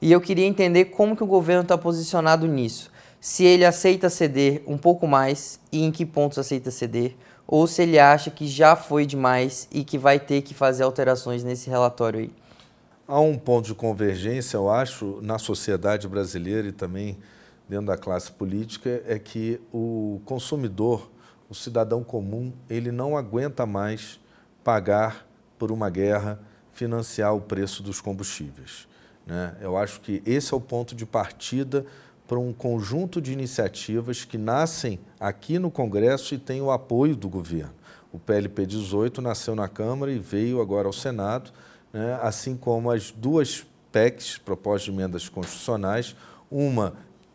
e 0.00 0.12
eu 0.12 0.20
queria 0.20 0.46
entender 0.46 0.86
como 0.86 1.16
que 1.16 1.24
o 1.24 1.26
governo 1.26 1.62
está 1.62 1.76
posicionado 1.76 2.46
nisso. 2.46 2.92
Se 3.20 3.44
ele 3.44 3.64
aceita 3.64 4.08
ceder 4.08 4.62
um 4.66 4.78
pouco 4.78 5.08
mais 5.08 5.58
e 5.72 5.82
em 5.82 5.90
que 5.90 6.06
pontos 6.06 6.38
aceita 6.38 6.70
ceder, 6.70 7.16
ou 7.46 7.66
se 7.66 7.82
ele 7.82 7.98
acha 7.98 8.30
que 8.30 8.46
já 8.46 8.76
foi 8.76 9.04
demais 9.04 9.68
e 9.72 9.82
que 9.82 9.98
vai 9.98 10.20
ter 10.20 10.42
que 10.42 10.54
fazer 10.54 10.84
alterações 10.84 11.42
nesse 11.42 11.68
relatório 11.68 12.20
aí. 12.20 12.30
Há 13.06 13.20
um 13.20 13.36
ponto 13.36 13.66
de 13.66 13.74
convergência, 13.74 14.56
eu 14.56 14.70
acho, 14.70 15.18
na 15.22 15.38
sociedade 15.38 16.06
brasileira 16.06 16.68
e 16.68 16.72
também 16.72 17.18
dentro 17.68 17.86
da 17.86 17.96
classe 17.96 18.30
política, 18.30 19.02
é 19.06 19.18
que 19.18 19.60
o 19.72 20.20
consumidor, 20.24 21.10
o 21.54 21.56
cidadão 21.56 22.02
comum, 22.02 22.52
ele 22.68 22.90
não 22.90 23.16
aguenta 23.16 23.64
mais 23.64 24.18
pagar 24.64 25.24
por 25.56 25.70
uma 25.70 25.88
guerra, 25.88 26.40
financiar 26.72 27.32
o 27.32 27.40
preço 27.40 27.80
dos 27.80 28.00
combustíveis. 28.00 28.88
Né? 29.24 29.56
Eu 29.60 29.76
acho 29.76 30.00
que 30.00 30.20
esse 30.26 30.52
é 30.52 30.56
o 30.56 30.60
ponto 30.60 30.96
de 30.96 31.06
partida 31.06 31.86
para 32.26 32.40
um 32.40 32.52
conjunto 32.52 33.20
de 33.20 33.32
iniciativas 33.32 34.24
que 34.24 34.36
nascem 34.36 34.98
aqui 35.20 35.56
no 35.60 35.70
Congresso 35.70 36.34
e 36.34 36.38
têm 36.38 36.60
o 36.60 36.72
apoio 36.72 37.14
do 37.14 37.28
governo. 37.28 37.72
O 38.12 38.18
PLP 38.18 38.66
18 38.66 39.22
nasceu 39.22 39.54
na 39.54 39.68
Câmara 39.68 40.10
e 40.10 40.18
veio 40.18 40.60
agora 40.60 40.88
ao 40.88 40.92
Senado, 40.92 41.52
né, 41.92 42.18
assim 42.20 42.56
como 42.56 42.90
as 42.90 43.12
duas 43.12 43.64
PECs, 43.92 44.38
propostas 44.38 44.82
de 44.82 44.90
emendas 44.90 45.28
constitucionais, 45.28 46.16
uma 46.50 46.94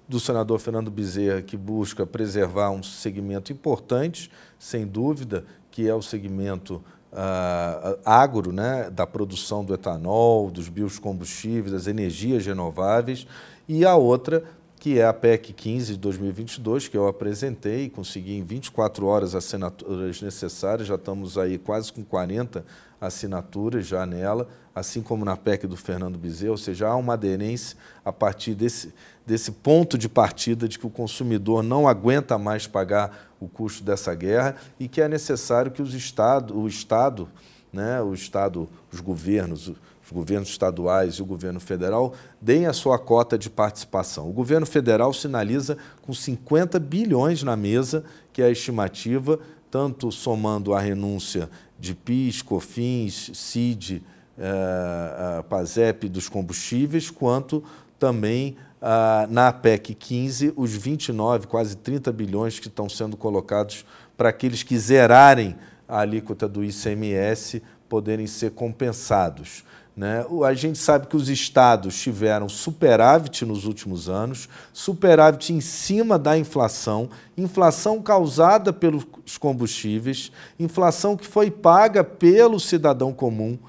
do 0.09 0.19
senador 0.19 0.59
Fernando 0.59 0.89
Bezerra, 0.89 1.43
que 1.43 1.55
busca 1.55 2.03
preservar 2.03 2.71
um 2.71 2.81
segmento 2.81 3.53
importante, 3.53 4.31
sem 4.57 4.87
dúvida, 4.87 5.45
que 5.69 5.87
é 5.87 5.93
o 5.93 6.01
segmento 6.01 6.83
uh, 7.13 7.99
agro, 8.03 8.51
né, 8.51 8.89
da 8.89 9.05
produção 9.05 9.63
do 9.63 9.71
etanol, 9.71 10.49
dos 10.49 10.67
biocombustíveis, 10.67 11.71
das 11.71 11.85
energias 11.85 12.43
renováveis, 12.43 13.27
e 13.67 13.85
a 13.85 13.95
outra 13.95 14.43
que 14.79 14.97
é 14.97 15.05
a 15.05 15.13
PEC 15.13 15.51
15 15.51 15.93
de 15.93 15.99
2022, 15.99 16.87
que 16.87 16.95
eu 16.95 17.05
apresentei 17.05 17.89
consegui 17.89 18.37
em 18.37 18.43
24 18.43 19.05
horas 19.05 19.35
as 19.35 19.43
assinaturas 19.43 20.21
necessárias, 20.21 20.87
já 20.87 20.95
estamos 20.95 21.37
aí 21.37 21.57
quase 21.57 21.91
com 21.91 22.01
40 22.01 22.65
assinaturas 22.99 23.85
já 23.85 24.05
nela, 24.05 24.47
assim 24.73 25.01
como 25.01 25.25
na 25.25 25.35
PEC 25.35 25.67
do 25.67 25.75
Fernando 25.75 26.17
Bezerra, 26.17 26.51
ou 26.51 26.57
seja, 26.57 26.87
há 26.87 26.95
uma 26.95 27.13
aderência 27.13 27.77
a 28.05 28.13
partir 28.13 28.55
desse, 28.55 28.93
desse 29.25 29.51
ponto 29.51 29.97
de 29.97 30.07
partida 30.07 30.65
de 30.65 30.79
que 30.79 30.87
o 30.87 30.89
consumidor 30.89 31.61
não 31.61 31.85
aguenta 31.85 32.37
mais 32.37 32.65
pagar 32.65 33.33
o 33.37 33.49
custo 33.49 33.83
dessa 33.83 34.15
guerra 34.15 34.55
e 34.79 34.87
que 34.87 35.01
é 35.01 35.09
necessário 35.09 35.71
que 35.71 35.81
os 35.81 35.93
estado, 35.93 36.57
o 36.57 36.67
Estado, 36.67 37.27
né, 37.71 38.01
o 38.01 38.13
Estado, 38.13 38.69
os 38.91 39.01
governos, 39.01 39.73
os 40.09 40.11
governos 40.11 40.49
estaduais 40.49 41.15
e 41.15 41.21
o 41.21 41.25
governo 41.25 41.59
federal 41.59 42.13
deem 42.41 42.65
a 42.65 42.73
sua 42.73 42.97
cota 42.97 43.37
de 43.37 43.47
participação. 43.47 44.27
O 44.27 44.33
governo 44.33 44.65
federal 44.65 45.13
sinaliza 45.13 45.77
com 46.01 46.11
50 46.11 46.79
bilhões 46.79 47.43
na 47.43 47.55
mesa, 47.55 48.03
que 48.33 48.41
é 48.41 48.45
a 48.45 48.49
estimativa, 48.49 49.39
tanto 49.69 50.11
somando 50.11 50.73
a 50.73 50.79
renúncia 50.79 51.47
de 51.79 51.93
PIS, 51.93 52.41
COFINS, 52.41 53.31
CID, 53.35 54.01
eh, 54.37 55.37
eh, 55.37 55.43
PASEP 55.43 56.09
dos 56.09 56.27
combustíveis, 56.27 57.11
quanto 57.11 57.63
também 57.99 58.57
ah, 58.81 59.27
na 59.29 59.53
PEC 59.53 59.93
15, 59.93 60.53
os 60.55 60.73
29, 60.73 61.45
quase 61.45 61.75
30 61.75 62.11
bilhões 62.11 62.59
que 62.59 62.67
estão 62.67 62.89
sendo 62.89 63.15
colocados 63.15 63.85
para 64.17 64.29
aqueles 64.29 64.63
que 64.63 64.77
zerarem 64.79 65.55
a 65.87 65.99
alíquota 65.99 66.47
do 66.47 66.63
ICMS 66.63 67.61
poderem 67.89 68.27
ser 68.27 68.51
compensados. 68.51 69.63
Né? 69.99 70.25
A 70.47 70.53
gente 70.53 70.79
sabe 70.79 71.07
que 71.07 71.17
os 71.17 71.27
estados 71.27 72.01
tiveram 72.01 72.47
superávit 72.47 73.43
nos 73.43 73.65
últimos 73.65 74.07
anos, 74.07 74.47
superávit 74.71 75.51
em 75.51 75.59
cima 75.59 76.17
da 76.17 76.37
inflação, 76.37 77.09
inflação 77.37 78.01
causada 78.01 78.71
pelos 78.71 79.03
combustíveis, 79.37 80.31
inflação 80.57 81.17
que 81.17 81.27
foi 81.27 81.51
paga 81.51 82.01
pelo 82.01 82.61
cidadão 82.61 83.11
comum, 83.11 83.59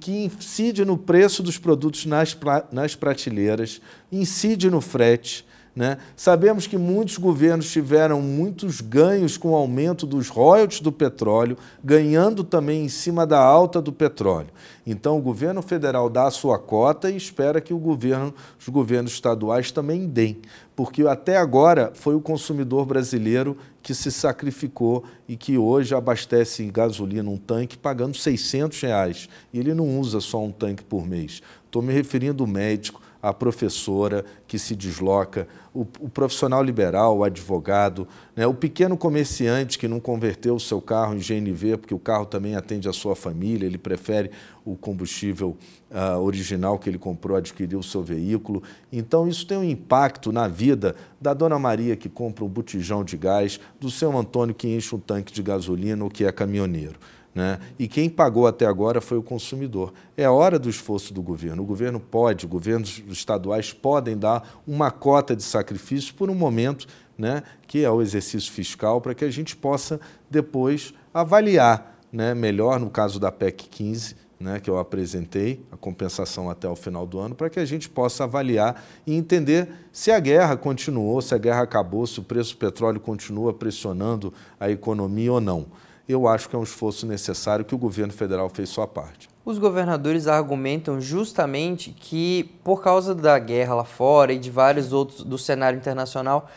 que 0.00 0.24
incide 0.24 0.82
no 0.82 0.96
preço 0.96 1.42
dos 1.42 1.58
produtos 1.58 2.06
nas, 2.06 2.34
nas 2.72 2.94
prateleiras, 2.94 3.82
incide 4.10 4.70
no 4.70 4.80
frete. 4.80 5.44
Né? 5.74 5.98
Sabemos 6.14 6.68
que 6.68 6.78
muitos 6.78 7.18
governos 7.18 7.68
tiveram 7.68 8.22
muitos 8.22 8.80
ganhos 8.80 9.36
com 9.36 9.50
o 9.50 9.56
aumento 9.56 10.06
dos 10.06 10.28
royalties 10.28 10.80
do 10.80 10.92
petróleo, 10.92 11.58
ganhando 11.82 12.44
também 12.44 12.84
em 12.84 12.88
cima 12.88 13.26
da 13.26 13.40
alta 13.40 13.82
do 13.82 13.92
petróleo. 13.92 14.50
Então, 14.86 15.18
o 15.18 15.22
governo 15.22 15.60
federal 15.62 16.08
dá 16.08 16.28
a 16.28 16.30
sua 16.30 16.60
cota 16.60 17.10
e 17.10 17.16
espera 17.16 17.60
que 17.60 17.74
o 17.74 17.78
governo, 17.78 18.32
os 18.60 18.68
governos 18.68 19.12
estaduais 19.12 19.72
também 19.72 20.06
deem, 20.06 20.38
porque 20.76 21.02
até 21.08 21.38
agora 21.38 21.90
foi 21.92 22.14
o 22.14 22.20
consumidor 22.20 22.86
brasileiro 22.86 23.56
que 23.82 23.94
se 23.94 24.12
sacrificou 24.12 25.02
e 25.28 25.36
que 25.36 25.58
hoje 25.58 25.92
abastece 25.92 26.64
gasolina 26.66 27.28
um 27.28 27.36
tanque 27.36 27.76
pagando 27.76 28.16
600 28.16 28.80
reais. 28.80 29.28
E 29.52 29.58
ele 29.58 29.74
não 29.74 29.98
usa 29.98 30.20
só 30.20 30.40
um 30.42 30.52
tanque 30.52 30.84
por 30.84 31.04
mês. 31.04 31.42
Estou 31.66 31.82
me 31.82 31.92
referindo 31.92 32.44
ao 32.44 32.48
médico, 32.48 33.02
a 33.24 33.32
professora 33.32 34.22
que 34.46 34.58
se 34.58 34.76
desloca, 34.76 35.48
o, 35.72 35.80
o 35.98 36.10
profissional 36.10 36.62
liberal, 36.62 37.16
o 37.16 37.24
advogado, 37.24 38.06
né, 38.36 38.46
o 38.46 38.52
pequeno 38.52 38.98
comerciante 38.98 39.78
que 39.78 39.88
não 39.88 39.98
converteu 39.98 40.54
o 40.54 40.60
seu 40.60 40.78
carro 40.78 41.14
em 41.14 41.18
GNV, 41.18 41.78
porque 41.78 41.94
o 41.94 41.98
carro 41.98 42.26
também 42.26 42.54
atende 42.54 42.86
a 42.86 42.92
sua 42.92 43.16
família, 43.16 43.64
ele 43.64 43.78
prefere 43.78 44.30
o 44.62 44.76
combustível 44.76 45.56
uh, 45.90 46.20
original 46.20 46.78
que 46.78 46.90
ele 46.90 46.98
comprou, 46.98 47.34
adquiriu 47.34 47.78
o 47.78 47.82
seu 47.82 48.02
veículo. 48.02 48.62
Então, 48.92 49.26
isso 49.26 49.46
tem 49.46 49.56
um 49.56 49.64
impacto 49.64 50.30
na 50.30 50.46
vida 50.46 50.94
da 51.18 51.32
dona 51.32 51.58
Maria 51.58 51.96
que 51.96 52.10
compra 52.10 52.44
um 52.44 52.48
botijão 52.48 53.02
de 53.02 53.16
gás, 53.16 53.58
do 53.80 53.90
seu 53.90 54.14
Antônio 54.18 54.54
que 54.54 54.68
enche 54.68 54.94
um 54.94 55.00
tanque 55.00 55.32
de 55.32 55.42
gasolina 55.42 56.04
ou 56.04 56.10
que 56.10 56.26
é 56.26 56.30
caminhoneiro. 56.30 56.98
Né? 57.34 57.58
E 57.78 57.88
quem 57.88 58.08
pagou 58.08 58.46
até 58.46 58.64
agora 58.64 59.00
foi 59.00 59.18
o 59.18 59.22
consumidor. 59.22 59.92
É 60.16 60.28
hora 60.28 60.58
do 60.58 60.70
esforço 60.70 61.12
do 61.12 61.20
governo. 61.20 61.62
O 61.62 61.66
governo 61.66 61.98
pode, 61.98 62.46
governos 62.46 63.02
estaduais 63.08 63.72
podem 63.72 64.16
dar 64.16 64.62
uma 64.66 64.90
cota 64.90 65.34
de 65.34 65.42
sacrifício 65.42 66.14
por 66.14 66.30
um 66.30 66.34
momento, 66.34 66.86
né, 67.18 67.42
que 67.66 67.84
é 67.84 67.90
o 67.90 68.00
exercício 68.00 68.52
fiscal, 68.52 69.00
para 69.00 69.14
que 69.14 69.24
a 69.24 69.30
gente 69.30 69.56
possa 69.56 70.00
depois 70.30 70.94
avaliar 71.12 71.98
né, 72.12 72.34
melhor, 72.34 72.78
no 72.78 72.88
caso 72.88 73.18
da 73.18 73.32
PEC 73.32 73.68
15, 73.68 74.16
né, 74.38 74.60
que 74.60 74.70
eu 74.70 74.78
apresentei, 74.78 75.64
a 75.72 75.76
compensação 75.76 76.48
até 76.48 76.68
o 76.68 76.76
final 76.76 77.04
do 77.06 77.18
ano, 77.18 77.34
para 77.34 77.50
que 77.50 77.58
a 77.58 77.64
gente 77.64 77.88
possa 77.88 78.24
avaliar 78.24 78.84
e 79.04 79.14
entender 79.14 79.68
se 79.92 80.12
a 80.12 80.20
guerra 80.20 80.56
continuou, 80.56 81.20
se 81.20 81.34
a 81.34 81.38
guerra 81.38 81.62
acabou, 81.62 82.06
se 82.06 82.20
o 82.20 82.22
preço 82.22 82.54
do 82.54 82.58
petróleo 82.58 83.00
continua 83.00 83.52
pressionando 83.52 84.32
a 84.60 84.70
economia 84.70 85.32
ou 85.32 85.40
não 85.40 85.66
eu 86.08 86.28
acho 86.28 86.48
que 86.48 86.54
é 86.54 86.58
um 86.58 86.62
esforço 86.62 87.06
necessário 87.06 87.64
que 87.64 87.74
o 87.74 87.78
governo 87.78 88.12
federal 88.12 88.48
fez 88.48 88.68
sua 88.68 88.86
parte. 88.86 89.28
Os 89.44 89.58
governadores 89.58 90.26
argumentam 90.26 90.98
justamente 91.00 91.90
que, 91.90 92.50
por 92.64 92.82
causa 92.82 93.14
da 93.14 93.38
guerra 93.38 93.74
lá 93.74 93.84
fora 93.84 94.32
e 94.32 94.38
de 94.38 94.50
vários 94.50 94.90
outros 94.90 95.22
do 95.22 95.36
cenário 95.36 95.76
internacional, 95.78 96.48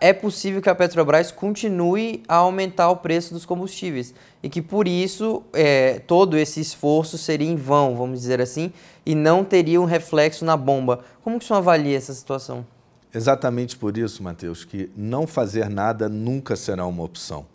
é 0.00 0.12
possível 0.12 0.60
que 0.60 0.68
a 0.68 0.74
Petrobras 0.74 1.30
continue 1.30 2.22
a 2.26 2.36
aumentar 2.36 2.90
o 2.90 2.96
preço 2.96 3.32
dos 3.32 3.44
combustíveis 3.44 4.12
e 4.42 4.48
que, 4.48 4.60
por 4.60 4.88
isso, 4.88 5.44
é, 5.52 6.00
todo 6.00 6.36
esse 6.36 6.60
esforço 6.60 7.16
seria 7.16 7.48
em 7.48 7.54
vão, 7.54 7.96
vamos 7.96 8.20
dizer 8.20 8.40
assim, 8.40 8.72
e 9.06 9.14
não 9.14 9.44
teria 9.44 9.80
um 9.80 9.84
reflexo 9.84 10.44
na 10.44 10.56
bomba. 10.56 11.04
Como 11.22 11.38
que 11.38 11.44
o 11.44 11.46
senhor 11.46 11.58
avalia 11.58 11.96
essa 11.96 12.12
situação? 12.12 12.66
Exatamente 13.14 13.76
por 13.76 13.96
isso, 13.96 14.20
Matheus, 14.20 14.64
que 14.64 14.90
não 14.96 15.28
fazer 15.28 15.68
nada 15.68 16.08
nunca 16.08 16.56
será 16.56 16.86
uma 16.86 17.04
opção 17.04 17.51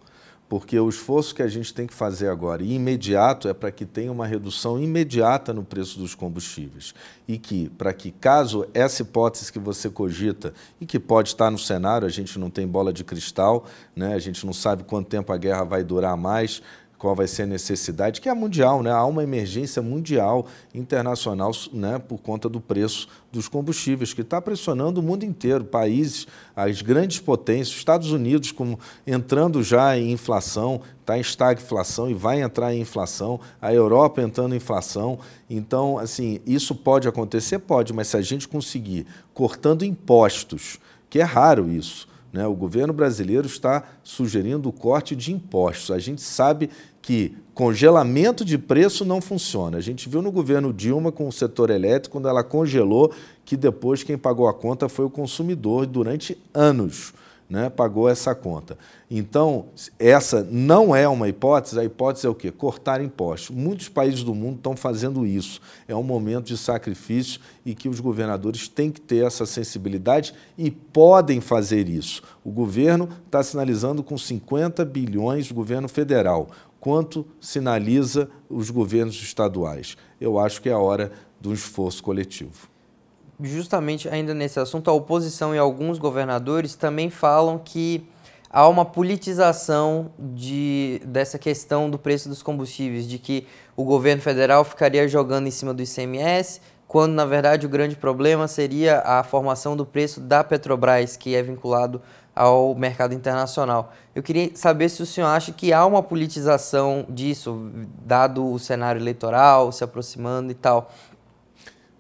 porque 0.50 0.80
o 0.80 0.88
esforço 0.88 1.36
que 1.36 1.42
a 1.42 1.48
gente 1.48 1.74
tem 1.74 1.86
que 1.86 1.94
fazer 1.94 2.30
agora 2.30 2.64
e 2.64 2.74
imediato 2.74 3.50
é 3.50 3.54
para 3.54 3.72
que 3.72 3.86
tenha 3.86 4.12
uma 4.12 4.26
redução 4.26 4.82
imediata 4.82 5.54
no 5.54 5.64
preço 5.64 6.00
dos 6.00 6.16
combustíveis 6.16 6.94
e 7.28 7.38
que, 7.38 7.70
para 7.78 7.94
que 7.94 8.12
caso 8.12 8.66
essa 8.74 9.02
hipótese 9.02 9.52
que 9.52 9.60
você 9.60 9.90
cogita 9.90 10.54
e 10.80 10.86
que 10.86 11.00
pode 11.00 11.30
estar 11.30 11.52
no 11.52 11.58
cenário, 11.58 12.08
a 12.08 12.12
gente 12.12 12.40
não 12.40 12.50
tem 12.50 12.66
bola 12.66 12.94
de 12.94 13.04
cristal, 13.04 13.66
né? 13.96 14.14
a 14.14 14.20
gente 14.20 14.46
não 14.46 14.54
sabe 14.54 14.84
quanto 14.84 15.10
tempo 15.10 15.34
a 15.34 15.38
guerra 15.38 15.66
vai 15.66 15.84
durar 15.84 16.16
mais, 16.16 16.62
qual 16.98 17.16
vai 17.16 17.28
ser 17.28 17.44
a 17.44 17.46
necessidade, 17.46 18.20
que 18.20 18.28
é 18.28 18.34
mundial, 18.34 18.82
né? 18.82 18.92
há 18.92 19.06
uma 19.06 19.24
emergência 19.24 19.82
mundial, 19.82 20.48
internacional, 20.74 21.52
né? 21.72 22.00
por 22.00 22.18
conta 22.18 22.50
do 22.50 22.60
preço 22.60 23.08
dos 23.32 23.48
combustíveis, 23.48 24.14
que 24.14 24.22
está 24.22 24.42
pressionando 24.42 25.00
o 25.00 25.04
mundo 25.04 25.24
inteiro, 25.24 25.64
países, 25.64 26.26
as 26.56 26.82
grandes 26.82 27.20
potências, 27.20 27.78
Estados 27.78 28.12
Unidos 28.12 28.52
como 28.52 28.80
entrando 29.06 29.62
já 29.62 29.98
em 29.98 30.12
inflação, 30.12 30.82
está 31.02 31.18
em 31.18 31.22
estagflação 31.22 32.10
e 32.10 32.14
vai 32.14 32.42
entrar 32.42 32.74
em 32.74 32.82
inflação, 32.82 33.40
a 33.62 33.72
Europa 33.72 34.22
entrando 34.22 34.54
em 34.54 34.58
inflação. 34.58 35.20
Então, 35.50 36.00
assim, 36.00 36.40
isso 36.46 36.74
pode 36.74 37.08
acontecer? 37.08 37.60
Pode, 37.60 37.94
mas 37.94 38.08
se 38.08 38.18
a 38.18 38.22
gente 38.22 38.48
conseguir 38.48 39.06
cortando 39.34 39.86
impostos, 39.86 40.80
que 41.10 41.20
é 41.20 41.24
raro 41.24 41.70
isso, 41.70 42.08
né? 42.38 42.48
O 42.48 42.54
governo 42.54 42.94
brasileiro 42.94 43.48
está 43.48 43.84
sugerindo 44.04 44.70
o 44.70 44.72
corte 44.74 45.16
de 45.16 45.34
impostos. 45.34 45.92
A 45.92 46.00
gente 46.00 46.22
sabe 46.22 46.70
que 47.02 47.36
congelamento 47.54 48.46
de 48.46 48.58
preço 48.58 49.04
não 49.04 49.20
funciona. 49.20 49.78
A 49.78 49.82
gente 49.82 50.08
viu 50.08 50.22
no 50.22 50.32
governo 50.32 50.72
Dilma 50.72 51.12
com 51.12 51.28
o 51.28 51.32
setor 51.32 51.70
elétrico, 51.70 52.14
quando 52.14 52.30
ela 52.30 52.44
congelou, 52.44 53.12
que 53.44 53.58
depois 53.58 54.04
quem 54.04 54.18
pagou 54.18 54.48
a 54.48 54.54
conta 54.54 54.88
foi 54.88 55.06
o 55.06 55.10
consumidor 55.10 55.86
durante 55.86 56.38
anos 56.54 57.14
né, 57.50 57.70
pagou 57.70 58.10
essa 58.10 58.36
conta. 58.36 58.78
Então, 59.10 59.68
essa 59.98 60.44
não 60.44 60.94
é 60.96 61.08
uma 61.08 61.30
hipótese, 61.30 61.80
a 61.80 61.84
hipótese 61.84 62.28
é 62.28 62.30
o 62.30 62.36
quê? 62.36 62.52
Cortar 62.52 63.02
impostos. 63.02 63.56
Muitos 63.56 63.88
países 63.88 64.24
do 64.24 64.36
mundo 64.36 64.58
estão 64.58 64.76
fazendo 64.76 65.26
isso. 65.26 65.62
É 65.88 65.96
um 65.96 66.04
momento 66.04 66.48
de 66.48 66.58
sacrifício 66.58 67.40
e 67.66 67.74
que 67.74 67.88
os 67.88 68.00
governadores 68.02 68.68
têm 68.68 68.92
que 68.92 69.00
ter 69.00 69.26
essa 69.26 69.46
sensibilidade 69.46 70.34
e 70.58 70.70
podem 70.70 71.40
fazer 71.40 71.88
isso. 71.88 72.22
O 72.44 72.52
governo 72.52 73.08
está 73.26 73.42
sinalizando 73.42 74.04
com 74.04 74.18
50 74.18 74.84
bilhões, 74.84 75.50
o 75.50 75.54
governo 75.54 75.88
federal. 75.88 76.50
Quanto 76.80 77.26
sinaliza 77.40 78.30
os 78.50 78.70
governos 78.70 79.16
estaduais? 79.16 79.96
Eu 80.20 80.38
acho 80.38 80.62
que 80.62 80.70
é 80.70 80.74
a 80.74 80.80
hora 80.80 81.12
um 81.46 81.54
esforço 81.54 82.04
coletivo 82.04 82.77
justamente 83.42 84.10
ainda 84.10 84.34
nesse 84.34 84.60
assunto, 84.60 84.90
a 84.90 84.94
oposição 84.94 85.54
e 85.54 85.58
alguns 85.58 86.00
governadores 86.00 86.76
também 86.76 87.10
falam 87.10 87.58
que 87.58 88.08
há 88.50 88.68
uma 88.68 88.86
politização 88.86 90.12
de, 90.18 91.02
dessa 91.06 91.38
questão 91.38 91.90
do 91.90 92.00
preço 92.00 92.30
dos 92.30 92.42
combustíveis, 92.42 93.08
de 93.08 93.20
que 93.20 93.48
o 93.76 93.84
governo 93.84 94.22
federal 94.22 94.64
ficaria 94.64 95.08
jogando 95.08 95.48
em 95.48 95.52
cima 95.52 95.74
do 95.74 95.84
ICMS, 95.84 96.62
quando 96.88 97.14
na 97.14 97.26
verdade 97.26 97.66
o 97.66 97.70
grande 97.70 97.96
problema 97.96 98.48
seria 98.48 99.02
a 99.02 99.24
formação 99.24 99.76
do 99.76 99.86
preço 99.86 100.20
da 100.20 100.44
Petrobras, 100.44 101.18
que 101.18 101.36
é 101.36 101.44
vinculado 101.44 102.02
ao 102.34 102.74
mercado 102.76 103.14
internacional. 103.14 103.92
Eu 104.16 104.24
queria 104.24 104.52
saber 104.56 104.90
se 104.90 105.02
o 105.02 105.06
senhor 105.06 105.28
acha 105.28 105.52
que 105.52 105.74
há 105.74 105.86
uma 105.86 106.02
politização 106.02 107.06
disso, 107.10 107.72
dado 108.06 108.52
o 108.52 108.58
cenário 108.58 109.02
eleitoral 109.02 109.72
se 109.72 109.84
aproximando 109.84 110.52
e 110.52 110.56
tal. 110.56 110.92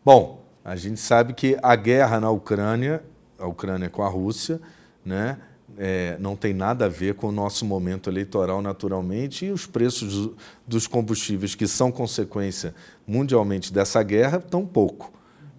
Bom, 0.06 0.47
a 0.68 0.76
gente 0.76 1.00
sabe 1.00 1.32
que 1.32 1.58
a 1.64 1.78
guerra 1.78 2.20
na 2.20 2.30
Ucrânia, 2.30 3.02
a 3.40 3.48
Ucrânia 3.48 3.90
com 3.90 4.04
a 4.04 4.10
Rússia, 4.10 4.60
né, 5.06 5.38
é, 5.78 6.18
não 6.20 6.36
tem 6.36 6.54
nada 6.54 6.88
a 6.88 6.90
ver 6.90 7.14
com 7.14 7.30
o 7.30 7.32
nosso 7.32 7.64
momento 7.64 8.10
eleitoral 8.10 8.62
naturalmente 8.62 9.46
e 9.46 9.52
os 9.52 9.66
preços 9.66 10.30
dos 10.68 10.86
combustíveis 10.86 11.56
que 11.56 11.66
são 11.68 11.90
consequência 11.90 12.76
mundialmente 13.08 13.72
dessa 13.72 14.04
guerra 14.04 14.42
tão 14.42 14.66
pouco. 14.66 15.14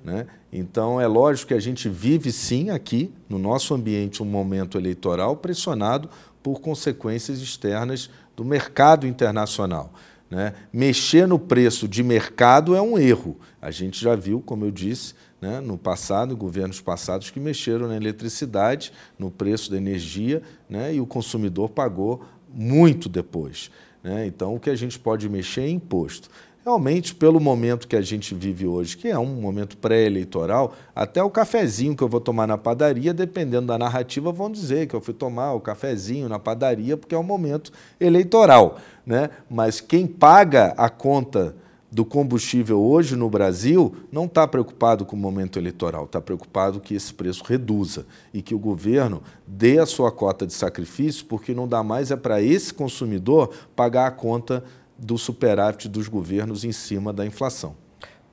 Né? 0.04 0.26
Então 0.52 1.00
é 1.00 1.06
lógico 1.06 1.48
que 1.48 1.54
a 1.54 1.60
gente 1.60 1.88
vive 1.88 2.30
sim 2.30 2.68
aqui 2.68 3.10
no 3.30 3.38
nosso 3.38 3.72
ambiente 3.72 4.22
um 4.22 4.26
momento 4.26 4.76
eleitoral 4.76 5.36
pressionado 5.36 6.10
por 6.42 6.60
consequências 6.60 7.40
externas 7.40 8.10
do 8.36 8.44
mercado 8.44 9.06
internacional. 9.06 9.90
Né? 10.30 10.52
Mexer 10.72 11.26
no 11.26 11.38
preço 11.38 11.88
de 11.88 12.02
mercado 12.02 12.74
é 12.74 12.82
um 12.82 12.98
erro. 12.98 13.36
A 13.60 13.70
gente 13.70 14.00
já 14.00 14.14
viu, 14.14 14.40
como 14.40 14.64
eu 14.64 14.70
disse, 14.70 15.14
né, 15.40 15.60
no 15.60 15.78
passado, 15.78 16.36
governos 16.36 16.80
passados 16.80 17.30
que 17.30 17.40
mexeram 17.40 17.88
na 17.88 17.96
eletricidade, 17.96 18.92
no 19.18 19.30
preço 19.30 19.70
da 19.70 19.76
energia, 19.76 20.42
né, 20.68 20.94
e 20.94 21.00
o 21.00 21.06
consumidor 21.06 21.70
pagou 21.70 22.22
muito 22.52 23.08
depois. 23.08 23.70
Né? 24.02 24.26
Então, 24.26 24.54
o 24.54 24.60
que 24.60 24.70
a 24.70 24.76
gente 24.76 24.98
pode 24.98 25.28
mexer 25.28 25.62
é 25.62 25.70
imposto 25.70 26.28
realmente, 26.68 27.14
pelo 27.14 27.40
momento 27.40 27.88
que 27.88 27.96
a 27.96 28.02
gente 28.02 28.34
vive 28.34 28.66
hoje, 28.66 28.94
que 28.94 29.08
é 29.08 29.18
um 29.18 29.40
momento 29.40 29.74
pré-eleitoral, 29.78 30.74
até 30.94 31.22
o 31.22 31.30
cafezinho 31.30 31.96
que 31.96 32.02
eu 32.02 32.08
vou 32.08 32.20
tomar 32.20 32.46
na 32.46 32.58
padaria, 32.58 33.14
dependendo 33.14 33.68
da 33.68 33.78
narrativa, 33.78 34.30
vão 34.30 34.50
dizer 34.50 34.86
que 34.86 34.94
eu 34.94 35.00
fui 35.00 35.14
tomar 35.14 35.54
o 35.54 35.60
cafezinho 35.60 36.28
na 36.28 36.38
padaria 36.38 36.94
porque 36.94 37.14
é 37.14 37.18
um 37.18 37.22
momento 37.22 37.72
eleitoral. 37.98 38.78
Né? 39.08 39.30
Mas 39.48 39.80
quem 39.80 40.06
paga 40.06 40.74
a 40.76 40.90
conta 40.90 41.56
do 41.90 42.04
combustível 42.04 42.78
hoje 42.78 43.16
no 43.16 43.30
Brasil 43.30 43.96
não 44.12 44.26
está 44.26 44.46
preocupado 44.46 45.06
com 45.06 45.16
o 45.16 45.18
momento 45.18 45.58
eleitoral, 45.58 46.04
está 46.04 46.20
preocupado 46.20 46.78
que 46.78 46.94
esse 46.94 47.14
preço 47.14 47.42
reduza 47.42 48.04
e 48.34 48.42
que 48.42 48.54
o 48.54 48.58
governo 48.58 49.22
dê 49.46 49.78
a 49.78 49.86
sua 49.86 50.12
cota 50.12 50.46
de 50.46 50.52
sacrifício, 50.52 51.24
porque 51.24 51.54
não 51.54 51.66
dá 51.66 51.82
mais 51.82 52.10
é 52.10 52.16
para 52.16 52.42
esse 52.42 52.74
consumidor 52.74 53.54
pagar 53.74 54.08
a 54.08 54.10
conta 54.10 54.62
do 54.98 55.16
superávit 55.16 55.88
dos 55.88 56.06
governos 56.06 56.62
em 56.62 56.72
cima 56.72 57.10
da 57.10 57.24
inflação. 57.24 57.74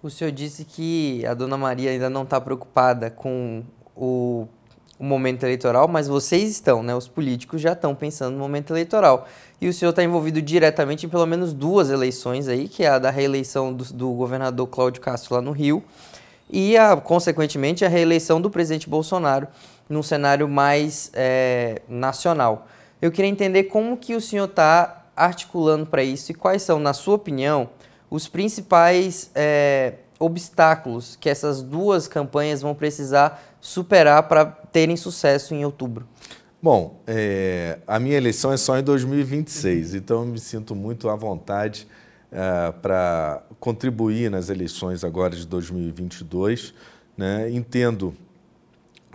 O 0.04 0.10
senhor 0.10 0.32
disse 0.32 0.66
que 0.66 1.26
a 1.26 1.34
dona 1.34 1.56
Maria 1.56 1.92
ainda 1.92 2.10
não 2.10 2.24
está 2.24 2.42
preocupada 2.42 3.10
com 3.10 3.64
o, 3.96 4.46
o 4.97 5.03
momento 5.03 5.43
eleitoral, 5.43 5.88
mas 5.88 6.08
vocês 6.08 6.49
estão, 6.49 6.81
né? 6.81 6.95
Os 6.95 7.08
políticos 7.08 7.62
já 7.62 7.73
estão 7.73 7.93
pensando 7.93 8.34
no 8.34 8.39
momento 8.39 8.71
eleitoral. 8.71 9.27
E 9.60 9.67
o 9.67 9.73
senhor 9.73 9.89
está 9.89 10.03
envolvido 10.03 10.41
diretamente 10.41 11.05
em 11.05 11.10
pelo 11.10 11.25
menos 11.25 11.53
duas 11.53 11.89
eleições 11.89 12.47
aí, 12.47 12.67
que 12.67 12.84
é 12.84 12.89
a 12.89 12.99
da 12.99 13.10
reeleição 13.10 13.73
do, 13.73 13.84
do 13.93 14.12
governador 14.12 14.67
Cláudio 14.67 15.01
Castro 15.01 15.36
lá 15.36 15.41
no 15.41 15.51
Rio 15.51 15.84
e, 16.49 16.77
a, 16.77 16.95
consequentemente, 16.95 17.84
a 17.84 17.89
reeleição 17.89 18.39
do 18.39 18.49
presidente 18.49 18.89
Bolsonaro 18.89 19.47
num 19.89 20.03
cenário 20.03 20.47
mais 20.47 21.12
é, 21.13 21.81
nacional. 21.88 22.67
Eu 23.01 23.12
queria 23.12 23.29
entender 23.29 23.65
como 23.65 23.97
que 23.97 24.15
o 24.15 24.21
senhor 24.21 24.45
está 24.45 25.05
articulando 25.15 25.86
para 25.86 26.03
isso 26.03 26.31
e 26.31 26.36
quais 26.36 26.62
são, 26.62 26.79
na 26.79 26.93
sua 26.93 27.15
opinião, 27.15 27.69
os 28.10 28.27
principais 28.27 29.31
é, 29.36 29.93
obstáculos 30.19 31.15
que 31.15 31.29
essas 31.29 31.62
duas 31.62 32.08
campanhas 32.08 32.62
vão 32.62 32.73
precisar 32.73 33.55
superar 33.65 34.28
para 34.28 34.45
terem 34.45 34.95
sucesso 34.95 35.56
em 35.56 35.65
outubro? 35.65 36.08
Bom, 36.62 37.01
é, 37.08 37.80
a 37.88 37.99
minha 37.99 38.15
eleição 38.15 38.54
é 38.54 38.58
só 38.58 38.78
em 38.78 38.84
2026, 38.84 39.95
então 39.95 40.19
eu 40.19 40.25
me 40.28 40.39
sinto 40.39 40.75
muito 40.75 41.10
à 41.10 41.15
vontade 41.15 41.88
é, 42.32 42.71
para 42.73 43.41
contribuir 43.60 44.30
nas 44.30 44.49
eleições 44.49 45.04
agora 45.04 45.36
de 45.36 45.47
2022. 45.47 46.75
Né? 47.17 47.49
Entendo 47.49 48.13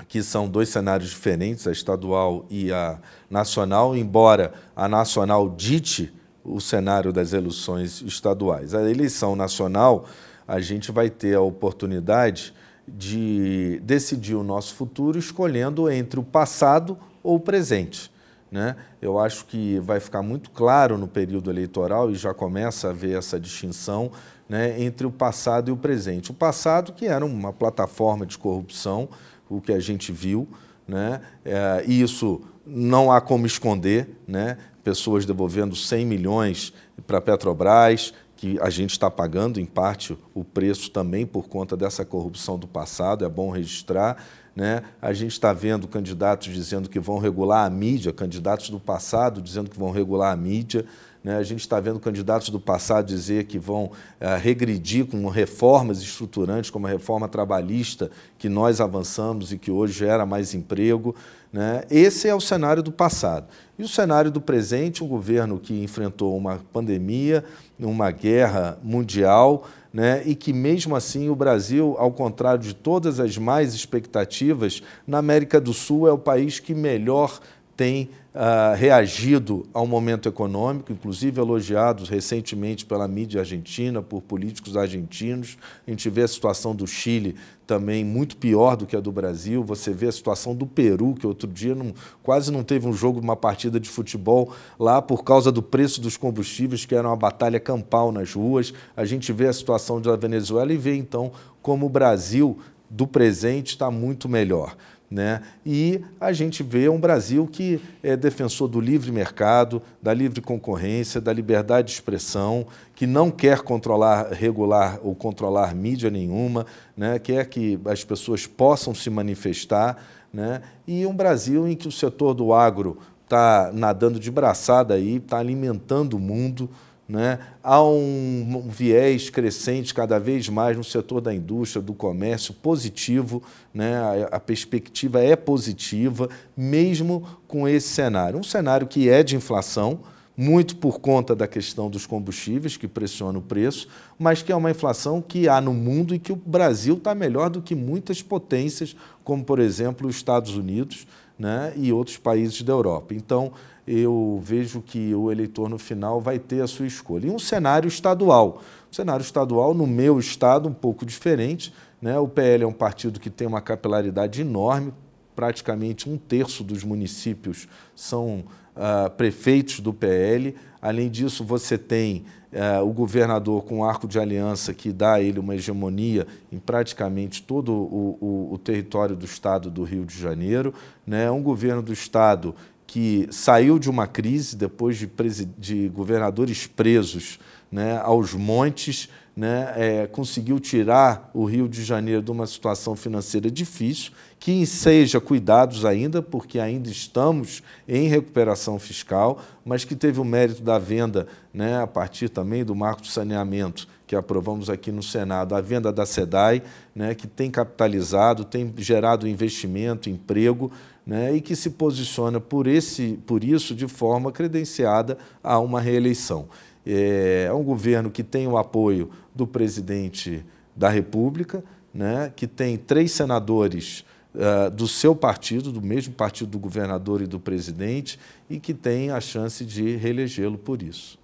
que 0.09 0.21
são 0.21 0.49
dois 0.49 0.69
cenários 0.69 1.11
diferentes, 1.11 1.69
a 1.69 1.71
estadual 1.71 2.45
e 2.51 2.73
a 2.73 2.99
nacional, 3.31 3.97
embora 3.97 4.53
a 4.75 4.89
nacional 4.89 5.49
dite 5.49 6.13
o 6.43 6.61
cenário 6.61 7.13
das 7.13 7.33
eleições 7.33 8.03
estaduais. 8.03 8.75
A 8.75 8.91
eleição 8.91 9.37
nacional, 9.37 10.07
a 10.49 10.61
gente 10.61 10.91
vai 10.91 11.09
ter 11.09 11.37
a 11.37 11.41
oportunidade 11.41 12.53
de 12.97 13.81
decidir 13.85 14.35
o 14.35 14.43
nosso 14.43 14.75
futuro 14.75 15.19
escolhendo 15.19 15.91
entre 15.91 16.19
o 16.19 16.23
passado 16.23 16.99
ou 17.23 17.37
o 17.37 17.41
presente. 17.41 18.11
Né? 18.51 18.75
Eu 19.01 19.19
acho 19.19 19.45
que 19.47 19.79
vai 19.79 20.01
ficar 20.01 20.23
muito 20.23 20.51
claro 20.51 20.99
no 20.99 21.07
período 21.07 21.51
eleitoral 21.51 22.11
e 22.11 22.15
já 22.15 22.35
começa 22.35 22.89
a 22.89 22.91
haver 22.91 23.17
essa 23.17 23.39
distinção 23.39 24.11
né, 24.49 24.83
entre 24.83 25.07
o 25.07 25.11
passado 25.11 25.69
e 25.69 25.73
o 25.73 25.77
presente. 25.77 26.33
O 26.33 26.35
passado, 26.35 26.93
que 26.93 27.07
era 27.07 27.25
uma 27.25 27.53
plataforma 27.53 28.27
de 28.27 28.37
corrupção, 28.37 29.09
o 29.49 29.61
que 29.61 29.73
a 29.73 29.79
gente 29.79 30.11
viu, 30.11 30.49
né, 30.89 31.21
é, 31.45 31.85
isso 31.87 32.41
não 32.67 33.13
há 33.13 33.21
como 33.21 33.47
esconder, 33.47 34.09
né, 34.27 34.59
pessoas 34.83 35.25
devolvendo 35.25 35.77
100 35.77 36.05
milhões 36.05 36.73
para 37.07 37.19
a 37.19 37.21
Petrobras, 37.21 38.13
que 38.41 38.59
a 38.59 38.71
gente 38.71 38.93
está 38.93 39.11
pagando, 39.11 39.61
em 39.61 39.67
parte, 39.67 40.17
o 40.33 40.43
preço 40.43 40.91
também 40.91 41.27
por 41.27 41.47
conta 41.47 41.77
dessa 41.77 42.07
corrupção 42.07 42.59
do 42.59 42.67
passado, 42.67 43.23
é 43.23 43.29
bom 43.29 43.51
registrar. 43.51 44.17
Né? 44.57 44.83
A 45.03 45.13
gente 45.13 45.33
está 45.33 45.53
vendo 45.53 45.87
candidatos 45.87 46.51
dizendo 46.51 46.89
que 46.89 46.99
vão 46.99 47.19
regular 47.19 47.67
a 47.67 47.69
mídia, 47.69 48.15
candidatos 48.15 48.71
do 48.71 48.81
passado 48.81 49.43
dizendo 49.43 49.69
que 49.69 49.79
vão 49.79 49.91
regular 49.91 50.33
a 50.33 50.37
mídia. 50.37 50.87
Né? 51.23 51.37
A 51.37 51.43
gente 51.43 51.61
está 51.61 51.79
vendo 51.79 52.01
candidatos 52.01 52.49
do 52.49 52.59
passado 52.59 53.07
dizer 53.07 53.45
que 53.45 53.59
vão 53.59 53.91
é, 54.19 54.37
regredir 54.37 55.07
com 55.07 55.29
reformas 55.29 56.01
estruturantes, 56.01 56.71
como 56.71 56.87
a 56.87 56.91
reforma 56.91 57.29
trabalhista, 57.29 58.11
que 58.39 58.49
nós 58.49 58.81
avançamos 58.81 59.53
e 59.53 59.59
que 59.59 59.71
hoje 59.71 59.93
gera 59.93 60.25
mais 60.25 60.55
emprego. 60.55 61.15
Né? 61.53 61.83
Esse 61.91 62.29
é 62.29 62.35
o 62.35 62.41
cenário 62.41 62.83
do 62.83 62.93
passado. 62.93 63.49
E 63.79 63.83
o 63.83 63.89
cenário 63.89 64.31
do 64.31 64.41
presente, 64.41 65.05
um 65.05 65.09
governo 65.09 65.59
que 65.59 65.83
enfrentou 65.83 66.37
uma 66.37 66.61
pandemia, 66.73 67.45
uma 67.79 68.11
guerra 68.11 68.79
mundial, 68.83 69.67
né? 69.93 70.23
e 70.25 70.35
que, 70.35 70.53
mesmo 70.53 70.95
assim, 70.97 71.29
o 71.29 71.35
Brasil, 71.35 71.97
ao 71.99 72.13
contrário 72.13 72.63
de 72.63 72.75
todas 72.75 73.21
as 73.21 73.37
mais 73.37 73.75
expectativas, 73.75 74.83
na 75.07 75.19
América 75.19 75.61
do 75.61 75.75
Sul 75.75 76.09
é 76.09 76.13
o 76.13 76.19
país 76.19 76.61
que 76.61 76.75
melhor 76.75 77.41
tem 77.81 78.11
uh, 78.35 78.77
reagido 78.77 79.67
ao 79.73 79.87
momento 79.87 80.29
econômico, 80.29 80.93
inclusive 80.93 81.41
elogiados 81.41 82.11
recentemente 82.11 82.85
pela 82.85 83.09
mídia 83.09 83.41
argentina, 83.41 84.03
por 84.03 84.21
políticos 84.21 84.77
argentinos. 84.77 85.57
A 85.87 85.91
gente 85.91 86.11
vê 86.11 86.21
a 86.21 86.29
situação 86.29 86.75
do 86.77 86.87
Chile 86.87 87.37
também 87.67 88.05
muito 88.05 88.37
pior 88.37 88.77
do 88.77 88.85
que 88.85 88.95
a 88.95 89.01
do 89.01 89.11
Brasil. 89.11 89.65
Você 89.65 89.95
vê 89.95 90.09
a 90.09 90.13
situação 90.13 90.55
do 90.55 90.67
Peru, 90.67 91.15
que 91.15 91.27
outro 91.27 91.49
dia 91.49 91.75
não, 91.75 91.95
quase 92.23 92.53
não 92.53 92.63
teve 92.63 92.87
um 92.87 92.93
jogo, 92.93 93.19
uma 93.19 93.35
partida 93.35 93.81
de 93.81 93.89
futebol 93.89 94.53
lá 94.79 95.01
por 95.01 95.25
causa 95.25 95.51
do 95.51 95.63
preço 95.63 96.03
dos 96.03 96.19
combustíveis, 96.19 96.85
que 96.85 96.95
era 96.95 97.09
uma 97.09 97.17
batalha 97.17 97.59
campal 97.59 98.13
nas 98.13 98.35
ruas. 98.35 98.75
A 98.95 99.07
gente 99.07 99.33
vê 99.33 99.47
a 99.47 99.55
situação 99.55 100.03
da 100.03 100.17
Venezuela 100.17 100.71
e 100.71 100.77
vê 100.77 100.97
então 100.97 101.33
como 101.63 101.87
o 101.87 101.89
Brasil 101.89 102.59
do 102.91 103.07
presente 103.07 103.69
está 103.69 103.91
muito 103.91 104.29
melhor. 104.29 104.77
Né? 105.11 105.43
E 105.67 106.05
a 106.21 106.33
gente 106.33 106.63
vê 106.63 106.89
um 106.89 107.01
Brasil 107.01 107.45
que 107.45 107.81
é 108.01 108.17
defensor 108.17 108.69
do 108.69 108.81
livre 108.81 109.11
mercado, 109.11 109.83
da 110.01 110.15
livre 110.15 110.41
concorrência, 110.41 111.21
da 111.21 111.33
liberdade 111.33 111.89
de 111.89 111.95
expressão, 111.95 112.65
que 112.95 113.09
não 113.09 113.29
quer 113.29 113.63
controlar, 113.63 114.29
regular 114.31 115.01
ou 115.03 115.13
controlar 115.13 115.75
mídia 115.75 116.11
nenhuma, 116.11 116.65
né? 116.97 117.19
quer 117.19 117.45
que 117.47 117.81
as 117.87 118.05
pessoas 118.05 118.47
possam 118.47 118.95
se 118.95 119.11
manifestar, 119.11 120.01
né? 120.33 120.63
e 120.87 121.05
um 121.05 121.15
Brasil 121.15 121.67
em 121.67 121.75
que 121.75 121.89
o 121.89 121.93
setor 121.93 122.33
do 122.33 122.53
agro 122.53 122.97
está 123.25 123.73
nadando 123.75 124.21
de 124.21 124.31
braçada 124.31 124.95
aí, 124.95 125.17
está 125.17 125.39
alimentando 125.39 126.17
o 126.17 126.21
mundo, 126.21 126.71
né? 127.11 127.41
Há 127.61 127.83
um, 127.83 128.69
viés 128.69 129.31
crescente 129.31 129.93
cada 129.93 130.21
vez 130.21 130.49
mais 130.49 130.77
no 130.77 130.85
setor 130.85 131.21
da 131.21 131.35
indústria, 131.35 131.83
do 131.83 131.93
comércio, 131.93 132.55
positivo, 132.55 133.43
né? 133.75 133.97
a, 133.97 134.37
a 134.37 134.41
perspectiva 134.41 135.21
é 135.21 135.35
positiva, 135.35 136.31
mesmo 136.57 137.27
com 137.49 137.67
esse 137.67 137.89
cenário. 137.89 138.39
Um 138.39 138.45
cenário 138.45 138.87
que 138.87 139.09
é 139.09 139.25
de 139.25 139.35
inflação, 139.35 140.01
muito 140.37 140.77
por 140.77 141.01
conta 141.01 141.35
da 141.35 141.49
questão 141.49 141.91
dos 141.91 142.07
combustíveis, 142.07 142.77
que 142.77 142.87
pressiona 142.87 143.41
o 143.41 143.43
preço, 143.43 143.89
mas 144.17 144.41
que 144.41 144.53
é 144.53 144.57
uma 144.57 144.71
inflação 144.71 145.21
que 145.21 145.49
há 145.49 145.61
no 145.61 145.75
mundo 145.75 146.15
e 146.15 146.19
que 146.19 146.33
o 146.33 146.37
Brasil 146.37 146.95
está 146.95 147.13
melhor 147.13 147.51
do 147.51 147.61
que 147.61 147.75
muitas 147.75 148.23
potências, 148.23 148.95
como, 149.25 149.45
por 149.45 149.59
exemplo, 149.59 150.09
os 150.09 150.15
Estados 150.15 150.57
Unidos 150.57 151.09
né, 151.37 151.73
e 151.75 151.93
outros 151.93 152.19
países 152.19 152.63
da 152.63 152.73
Europa. 152.73 153.15
Então, 153.15 153.53
eu 153.87 154.41
vejo 154.43 154.81
que 154.81 155.15
o 155.15 155.31
eleitor 155.31 155.69
no 155.69 155.79
final 155.79 156.21
vai 156.21 156.39
ter 156.39 156.63
a 156.63 156.67
sua 156.67 156.87
escolha. 156.87 157.27
E 157.27 157.31
um 157.31 157.39
cenário 157.39 157.89
estadual. 157.89 158.63
Um 158.91 158.95
cenário 158.95 159.23
estadual, 159.23 159.75
no 159.75 159.87
meu 159.87 160.19
estado, 160.19 160.69
um 160.69 160.75
pouco 160.75 161.05
diferente. 161.05 161.73
Né? 162.01 162.19
O 162.19 162.29
PL 162.29 162.65
é 162.65 162.67
um 162.67 162.73
partido 162.73 163.21
que 163.21 163.31
tem 163.31 163.47
uma 163.47 163.61
capilaridade 163.61 164.41
enorme, 164.41 164.93
praticamente 165.35 166.09
um 166.09 166.19
terço 166.19 166.63
dos 166.63 166.85
municípios 166.85 167.69
são 167.95 168.45
uh, 168.77 169.11
prefeitos 169.17 169.81
do 169.81 169.93
PL. 169.93 170.55
Além 170.83 171.11
disso, 171.11 171.45
você 171.45 171.79
tem 171.79 172.25
uh, 172.53 172.87
o 172.87 172.93
governador 172.93 173.65
com 173.65 173.85
arco 173.85 174.09
de 174.09 174.19
aliança 174.19 174.75
que 174.75 174.93
dá 174.93 175.15
a 175.15 175.23
ele 175.23 175.39
uma 175.39 175.55
hegemonia 175.55 176.27
em 176.51 176.59
praticamente 176.59 177.43
todo 177.43 177.73
o, 177.73 178.19
o, 178.21 178.55
o 178.55 178.59
território 178.59 179.17
do 179.17 179.25
estado 179.25 179.71
do 179.71 179.83
Rio 179.83 180.05
de 180.05 180.19
Janeiro. 180.19 180.75
Né? 181.07 181.31
Um 181.31 181.43
governo 181.43 181.83
do 181.83 181.93
estado 181.93 182.55
que 182.91 183.29
saiu 183.31 183.79
de 183.79 183.89
uma 183.89 184.09
crise 184.09 184.57
depois 184.57 184.97
de, 184.97 185.09
de 185.57 185.89
governadores 185.91 186.67
presos 186.67 187.39
né, 187.71 187.97
aos 187.99 188.35
montes, 188.35 189.09
né, 189.37 189.73
é, 189.77 190.07
conseguiu 190.09 190.59
tirar 190.59 191.31
o 191.33 191.45
Rio 191.45 191.69
de 191.69 191.85
Janeiro 191.85 192.21
de 192.21 192.33
uma 192.33 192.49
situação 192.49 192.97
financeira 192.97 193.49
difícil, 193.49 194.11
que 194.41 194.67
seja 194.67 195.21
cuidados 195.21 195.85
ainda, 195.85 196.21
porque 196.21 196.59
ainda 196.59 196.91
estamos 196.91 197.63
em 197.87 198.09
recuperação 198.09 198.77
fiscal, 198.77 199.41
mas 199.65 199.85
que 199.85 199.95
teve 199.95 200.19
o 200.19 200.25
mérito 200.25 200.61
da 200.61 200.77
venda, 200.77 201.29
né, 201.55 201.81
a 201.81 201.87
partir 201.87 202.29
também 202.29 202.65
do 202.65 202.75
marco 202.75 203.03
de 203.03 203.09
saneamento, 203.13 203.87
que 204.05 204.17
aprovamos 204.17 204.69
aqui 204.69 204.91
no 204.91 205.03
Senado, 205.05 205.55
a 205.55 205.61
venda 205.61 205.93
da 205.93 206.05
SEDAI, 206.05 206.61
né, 206.93 207.15
que 207.15 207.29
tem 207.29 207.53
capitalizado, 207.53 208.45
tem 208.45 208.75
gerado 208.79 209.29
investimento, 209.29 210.11
emprego, 210.11 210.73
né, 211.11 211.35
e 211.35 211.41
que 211.41 211.57
se 211.57 211.71
posiciona 211.71 212.39
por, 212.39 212.69
esse, 212.69 213.19
por 213.27 213.43
isso 213.43 213.75
de 213.75 213.89
forma 213.89 214.31
credenciada 214.31 215.19
a 215.43 215.59
uma 215.59 215.81
reeleição. 215.81 216.47
É, 216.87 217.47
é 217.49 217.53
um 217.53 217.65
governo 217.65 218.13
que 218.13 218.23
tem 218.23 218.47
o 218.47 218.57
apoio 218.57 219.11
do 219.35 219.45
presidente 219.45 220.47
da 220.77 220.89
República, 220.89 221.65
né, 221.93 222.33
que 222.37 222.47
tem 222.47 222.77
três 222.77 223.11
senadores 223.11 224.05
uh, 224.37 224.71
do 224.71 224.87
seu 224.87 225.17
partido, 225.17 225.73
do 225.73 225.83
mesmo 225.83 226.15
partido 226.15 226.51
do 226.51 226.61
governador 226.61 227.21
e 227.21 227.27
do 227.27 227.41
presidente, 227.41 228.17
e 228.49 228.61
que 228.61 228.73
tem 228.73 229.11
a 229.11 229.21
chance 229.21 229.65
de 229.65 229.97
reelegê-lo 229.97 230.59
por 230.59 230.81
isso. 230.81 231.19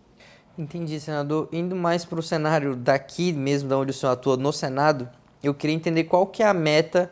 Entendi, 0.59 0.99
senador. 0.99 1.49
Indo 1.53 1.77
mais 1.77 2.05
para 2.05 2.19
o 2.19 2.23
cenário 2.25 2.75
daqui 2.75 3.33
mesmo, 3.33 3.69
da 3.69 3.79
onde 3.79 3.93
o 3.93 3.95
senhor 3.95 4.11
atua 4.11 4.37
no 4.37 4.53
Senado, 4.53 5.09
eu 5.45 5.55
queria 5.55 5.77
entender 5.77 6.05
qual 6.05 6.27
que 6.27 6.43
é 6.43 6.47
a 6.49 6.55
meta 6.55 7.09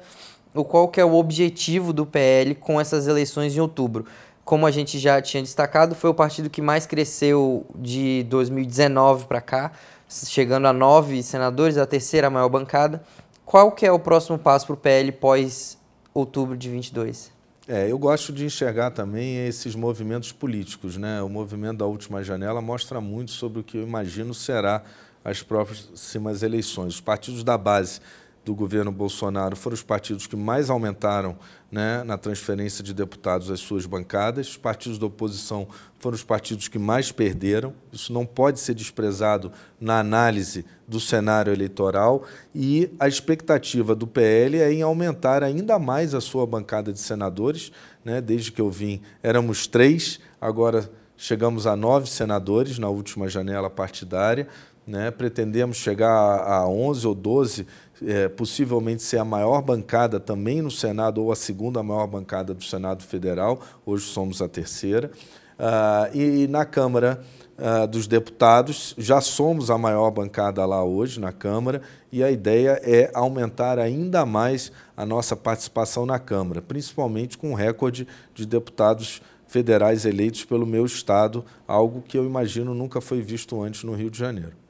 o 0.54 0.64
qual 0.64 0.88
que 0.88 1.00
é 1.00 1.04
o 1.04 1.14
objetivo 1.14 1.92
do 1.92 2.06
PL 2.06 2.54
com 2.54 2.80
essas 2.80 3.06
eleições 3.06 3.56
em 3.56 3.60
outubro. 3.60 4.06
Como 4.44 4.66
a 4.66 4.70
gente 4.70 4.98
já 4.98 5.20
tinha 5.20 5.42
destacado, 5.42 5.94
foi 5.94 6.10
o 6.10 6.14
partido 6.14 6.48
que 6.48 6.62
mais 6.62 6.86
cresceu 6.86 7.66
de 7.74 8.22
2019 8.24 9.26
para 9.26 9.40
cá, 9.40 9.72
chegando 10.08 10.66
a 10.66 10.72
nove 10.72 11.22
senadores, 11.22 11.76
a 11.76 11.86
terceira 11.86 12.30
maior 12.30 12.48
bancada. 12.48 13.02
Qual 13.44 13.72
que 13.72 13.84
é 13.84 13.90
o 13.90 13.98
próximo 13.98 14.38
passo 14.38 14.66
para 14.66 14.74
o 14.74 14.76
PL 14.76 15.12
pós 15.12 15.78
outubro 16.12 16.56
de 16.56 16.68
22? 16.68 17.32
É, 17.66 17.90
eu 17.90 17.98
gosto 17.98 18.30
de 18.32 18.44
enxergar 18.44 18.90
também 18.90 19.46
esses 19.46 19.74
movimentos 19.74 20.30
políticos. 20.30 20.98
Né? 20.98 21.22
O 21.22 21.28
movimento 21.28 21.78
da 21.78 21.86
última 21.86 22.22
janela 22.22 22.60
mostra 22.60 23.00
muito 23.00 23.30
sobre 23.30 23.60
o 23.60 23.64
que 23.64 23.78
eu 23.78 23.82
imagino 23.82 24.34
será 24.34 24.82
as 25.24 25.42
próximas 25.42 26.42
eleições. 26.42 26.94
Os 26.94 27.00
partidos 27.00 27.42
da 27.42 27.56
base 27.56 28.00
do 28.44 28.54
governo 28.54 28.92
Bolsonaro 28.92 29.56
foram 29.56 29.74
os 29.74 29.82
partidos 29.82 30.26
que 30.26 30.36
mais 30.36 30.68
aumentaram 30.68 31.36
né, 31.72 32.04
na 32.04 32.18
transferência 32.18 32.84
de 32.84 32.92
deputados 32.92 33.50
às 33.50 33.58
suas 33.58 33.86
bancadas. 33.86 34.48
Os 34.48 34.56
partidos 34.56 34.98
da 34.98 35.06
oposição 35.06 35.66
foram 35.98 36.14
os 36.14 36.22
partidos 36.22 36.68
que 36.68 36.78
mais 36.78 37.10
perderam. 37.10 37.72
Isso 37.90 38.12
não 38.12 38.26
pode 38.26 38.60
ser 38.60 38.74
desprezado 38.74 39.50
na 39.80 39.98
análise 39.98 40.64
do 40.86 41.00
cenário 41.00 41.52
eleitoral. 41.52 42.24
E 42.54 42.90
a 43.00 43.08
expectativa 43.08 43.94
do 43.94 44.06
PL 44.06 44.58
é 44.58 44.70
em 44.70 44.82
aumentar 44.82 45.42
ainda 45.42 45.78
mais 45.78 46.14
a 46.14 46.20
sua 46.20 46.46
bancada 46.46 46.92
de 46.92 47.00
senadores. 47.00 47.72
Né? 48.04 48.20
Desde 48.20 48.52
que 48.52 48.60
eu 48.60 48.68
vim, 48.68 49.00
éramos 49.22 49.66
três, 49.66 50.20
agora 50.38 50.90
chegamos 51.16 51.66
a 51.66 51.74
nove 51.74 52.08
senadores 52.08 52.78
na 52.78 52.90
última 52.90 53.26
janela 53.26 53.70
partidária. 53.70 54.46
Né? 54.86 55.10
Pretendemos 55.10 55.78
chegar 55.78 56.10
a 56.10 56.68
11 56.68 57.06
ou 57.06 57.14
12 57.14 57.66
é, 58.02 58.28
possivelmente 58.28 59.02
ser 59.02 59.18
a 59.18 59.24
maior 59.24 59.62
bancada 59.62 60.18
também 60.18 60.62
no 60.62 60.70
Senado, 60.70 61.22
ou 61.22 61.30
a 61.30 61.36
segunda 61.36 61.82
maior 61.82 62.06
bancada 62.06 62.54
do 62.54 62.64
Senado 62.64 63.02
Federal, 63.02 63.60
hoje 63.84 64.04
somos 64.06 64.40
a 64.40 64.48
terceira. 64.48 65.10
Ah, 65.58 66.10
e, 66.12 66.46
na 66.48 66.64
Câmara 66.64 67.20
ah, 67.56 67.86
dos 67.86 68.06
Deputados, 68.06 68.94
já 68.98 69.20
somos 69.20 69.70
a 69.70 69.78
maior 69.78 70.10
bancada 70.10 70.64
lá 70.66 70.82
hoje 70.82 71.20
na 71.20 71.32
Câmara, 71.32 71.82
e 72.10 72.22
a 72.22 72.30
ideia 72.30 72.80
é 72.82 73.10
aumentar 73.14 73.78
ainda 73.78 74.26
mais 74.26 74.72
a 74.96 75.06
nossa 75.06 75.36
participação 75.36 76.04
na 76.04 76.18
Câmara, 76.18 76.60
principalmente 76.60 77.38
com 77.38 77.50
um 77.50 77.54
recorde 77.54 78.06
de 78.34 78.46
deputados 78.46 79.22
federais 79.46 80.04
eleitos 80.04 80.44
pelo 80.44 80.66
meu 80.66 80.84
estado, 80.84 81.44
algo 81.66 82.02
que 82.02 82.18
eu 82.18 82.24
imagino 82.24 82.74
nunca 82.74 83.00
foi 83.00 83.20
visto 83.20 83.62
antes 83.62 83.84
no 83.84 83.94
Rio 83.94 84.10
de 84.10 84.18
Janeiro. 84.18 84.63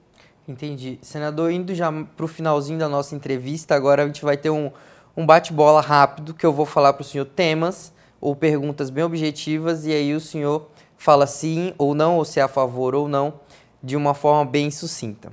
Entendi. 0.47 0.99
Senador, 1.01 1.51
indo 1.51 1.75
já 1.75 1.91
para 1.91 2.25
o 2.25 2.29
finalzinho 2.29 2.79
da 2.79 2.89
nossa 2.89 3.15
entrevista, 3.15 3.75
agora 3.75 4.03
a 4.03 4.07
gente 4.07 4.23
vai 4.23 4.37
ter 4.37 4.51
um, 4.51 4.71
um 5.17 5.25
bate-bola 5.25 5.81
rápido 5.81 6.35
que 6.35 6.45
eu 6.45 6.53
vou 6.53 6.67
falar 6.67 6.93
para 6.93 7.03
o 7.03 7.05
senhor 7.05 7.25
temas 7.25 7.93
ou 8.21 8.37
perguntas 8.37 8.91
bem 8.91 9.05
objetivas 9.05 9.87
e 9.87 9.93
aí 9.93 10.15
o 10.15 10.21
senhor 10.21 10.69
fala 10.99 11.27
sim 11.27 11.75
ou 11.79 11.95
não, 11.95 12.17
ou 12.17 12.25
se 12.25 12.41
é 12.41 12.43
a 12.43 12.49
favor 12.49 12.95
ou 12.95 13.09
não, 13.09 13.35
de 13.83 13.97
uma 13.97 14.15
forma 14.15 14.51
bem 14.51 14.71
sucinta. 14.71 15.33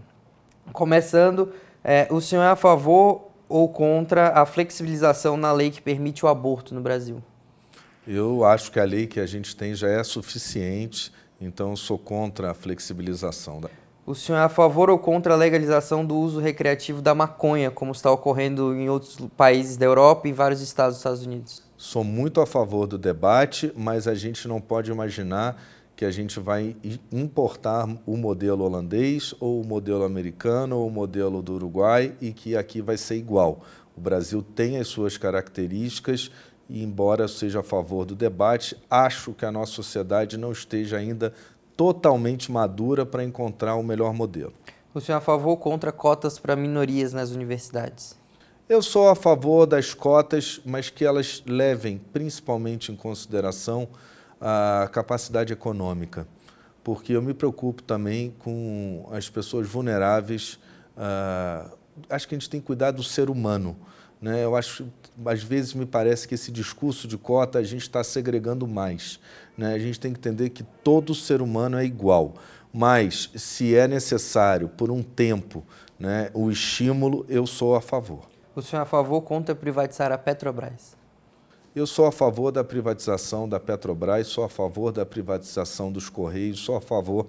Começando, 0.71 1.53
é, 1.83 2.07
o 2.09 2.21
senhor 2.21 2.43
é 2.43 2.49
a 2.49 2.55
favor 2.55 3.29
ou 3.49 3.67
contra 3.67 4.29
a 4.29 4.45
flexibilização 4.45 5.35
na 5.35 5.51
lei 5.51 5.71
que 5.71 5.81
permite 5.81 6.25
o 6.25 6.29
aborto 6.29 6.73
no 6.73 6.81
Brasil? 6.81 7.21
Eu 8.07 8.45
acho 8.45 8.71
que 8.71 8.79
a 8.79 8.83
lei 8.83 9.07
que 9.07 9.19
a 9.19 9.25
gente 9.25 9.55
tem 9.55 9.75
já 9.75 9.89
é 9.89 10.03
suficiente, 10.03 11.11
então 11.39 11.75
sou 11.75 11.97
contra 11.97 12.51
a 12.51 12.53
flexibilização. 12.53 13.61
O 14.03 14.15
senhor 14.15 14.39
é 14.39 14.41
a 14.41 14.49
favor 14.49 14.89
ou 14.89 14.97
contra 14.97 15.35
a 15.35 15.37
legalização 15.37 16.03
do 16.03 16.15
uso 16.15 16.39
recreativo 16.39 17.03
da 17.03 17.13
maconha, 17.13 17.69
como 17.69 17.91
está 17.91 18.11
ocorrendo 18.11 18.73
em 18.73 18.89
outros 18.89 19.17
países 19.37 19.77
da 19.77 19.85
Europa 19.85 20.27
e 20.27 20.31
em 20.31 20.33
vários 20.33 20.59
estados 20.59 20.95
dos 20.95 20.99
Estados 21.01 21.23
Unidos? 21.23 21.63
Sou 21.77 22.03
muito 22.03 22.41
a 22.41 22.47
favor 22.47 22.87
do 22.87 22.97
debate, 22.97 23.71
mas 23.75 24.07
a 24.07 24.15
gente 24.15 24.47
não 24.47 24.59
pode 24.59 24.89
imaginar 24.89 25.61
que 25.95 26.03
a 26.03 26.09
gente 26.09 26.39
vai 26.39 26.75
importar 27.11 27.87
o 28.07 28.17
modelo 28.17 28.63
holandês, 28.63 29.35
ou 29.39 29.61
o 29.61 29.65
modelo 29.65 30.03
americano, 30.03 30.79
ou 30.79 30.87
o 30.87 30.91
modelo 30.91 31.43
do 31.43 31.53
Uruguai 31.53 32.15
e 32.19 32.33
que 32.33 32.57
aqui 32.57 32.81
vai 32.81 32.97
ser 32.97 33.17
igual. 33.17 33.61
O 33.95 34.01
Brasil 34.01 34.41
tem 34.41 34.77
as 34.77 34.87
suas 34.87 35.15
características 35.15 36.31
e, 36.67 36.83
embora 36.83 37.27
seja 37.27 37.59
a 37.59 37.63
favor 37.63 38.03
do 38.03 38.15
debate, 38.15 38.75
acho 38.89 39.31
que 39.33 39.45
a 39.45 39.51
nossa 39.51 39.73
sociedade 39.73 40.37
não 40.37 40.51
esteja 40.51 40.97
ainda 40.97 41.33
totalmente 41.81 42.51
madura 42.51 43.07
para 43.07 43.23
encontrar 43.23 43.73
o 43.73 43.81
melhor 43.81 44.13
modelo. 44.13 44.53
O 44.93 45.01
senhor 45.01 45.15
é 45.15 45.17
a 45.17 45.21
favor 45.21 45.49
ou 45.49 45.57
contra 45.57 45.91
cotas 45.91 46.37
para 46.37 46.55
minorias 46.55 47.11
nas 47.11 47.31
universidades? 47.31 48.15
Eu 48.69 48.83
sou 48.83 49.09
a 49.09 49.15
favor 49.15 49.65
das 49.65 49.91
cotas, 49.91 50.61
mas 50.63 50.91
que 50.91 51.03
elas 51.03 51.41
levem 51.43 51.97
principalmente 52.13 52.91
em 52.91 52.95
consideração 52.95 53.87
a 54.39 54.87
capacidade 54.93 55.51
econômica, 55.51 56.27
porque 56.83 57.13
eu 57.13 57.21
me 57.21 57.33
preocupo 57.33 57.81
também 57.81 58.29
com 58.37 59.09
as 59.11 59.27
pessoas 59.27 59.67
vulneráveis. 59.67 60.59
Uh, 60.95 61.75
acho 62.11 62.27
que 62.27 62.35
a 62.35 62.37
gente 62.37 62.47
tem 62.47 62.59
que 62.59 62.67
cuidar 62.67 62.91
do 62.91 63.01
ser 63.01 63.27
humano. 63.27 63.75
Né? 64.21 64.43
Eu 64.43 64.55
acho, 64.55 64.87
às 65.25 65.41
vezes 65.41 65.73
me 65.73 65.85
parece 65.85 66.27
que 66.27 66.35
esse 66.35 66.51
discurso 66.51 67.07
de 67.07 67.17
cota 67.17 67.57
a 67.59 67.63
gente 67.63 67.81
está 67.81 68.03
segregando 68.03 68.67
mais. 68.67 69.19
Né? 69.57 69.73
A 69.73 69.79
gente 69.79 69.99
tem 69.99 70.13
que 70.13 70.19
entender 70.19 70.49
que 70.49 70.63
todo 70.83 71.15
ser 71.15 71.41
humano 71.41 71.77
é 71.77 71.83
igual, 71.83 72.35
mas 72.71 73.31
se 73.35 73.75
é 73.75 73.87
necessário 73.87 74.69
por 74.69 74.91
um 74.91 75.01
tempo 75.01 75.63
né, 75.99 76.29
o 76.33 76.49
estímulo, 76.49 77.25
eu 77.27 77.45
sou 77.45 77.75
a 77.75 77.81
favor. 77.81 78.29
O 78.55 78.61
senhor 78.61 78.81
é 78.81 78.83
a 78.83 78.85
favor 78.85 79.21
contra 79.21 79.55
privatizar 79.55 80.11
a 80.11 80.17
Petrobras? 80.17 80.95
Eu 81.73 81.87
sou 81.87 82.05
a 82.05 82.11
favor 82.11 82.51
da 82.51 82.63
privatização 82.63 83.47
da 83.47 83.59
Petrobras, 83.59 84.27
sou 84.27 84.43
a 84.43 84.49
favor 84.49 84.91
da 84.91 85.05
privatização 85.05 85.91
dos 85.91 86.09
Correios, 86.09 86.59
sou 86.59 86.75
a 86.75 86.81
favor 86.81 87.27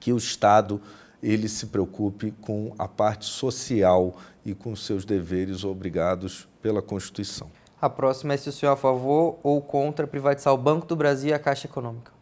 que 0.00 0.12
o 0.12 0.16
Estado 0.16 0.80
ele 1.24 1.48
se 1.48 1.66
preocupe 1.66 2.32
com 2.42 2.74
a 2.78 2.86
parte 2.86 3.24
social 3.24 4.16
e 4.44 4.54
com 4.54 4.76
seus 4.76 5.04
deveres 5.04 5.64
obrigados 5.64 6.46
pela 6.60 6.82
Constituição. 6.82 7.50
A 7.80 7.88
próxima 7.88 8.34
é 8.34 8.36
se 8.36 8.48
o 8.48 8.52
senhor 8.52 8.72
é 8.72 8.74
a 8.74 8.76
favor 8.76 9.38
ou 9.42 9.60
contra 9.60 10.06
privatizar 10.06 10.52
o 10.52 10.58
Banco 10.58 10.86
do 10.86 10.94
Brasil 10.94 11.30
e 11.30 11.32
a 11.32 11.38
Caixa 11.38 11.66
Econômica. 11.66 12.12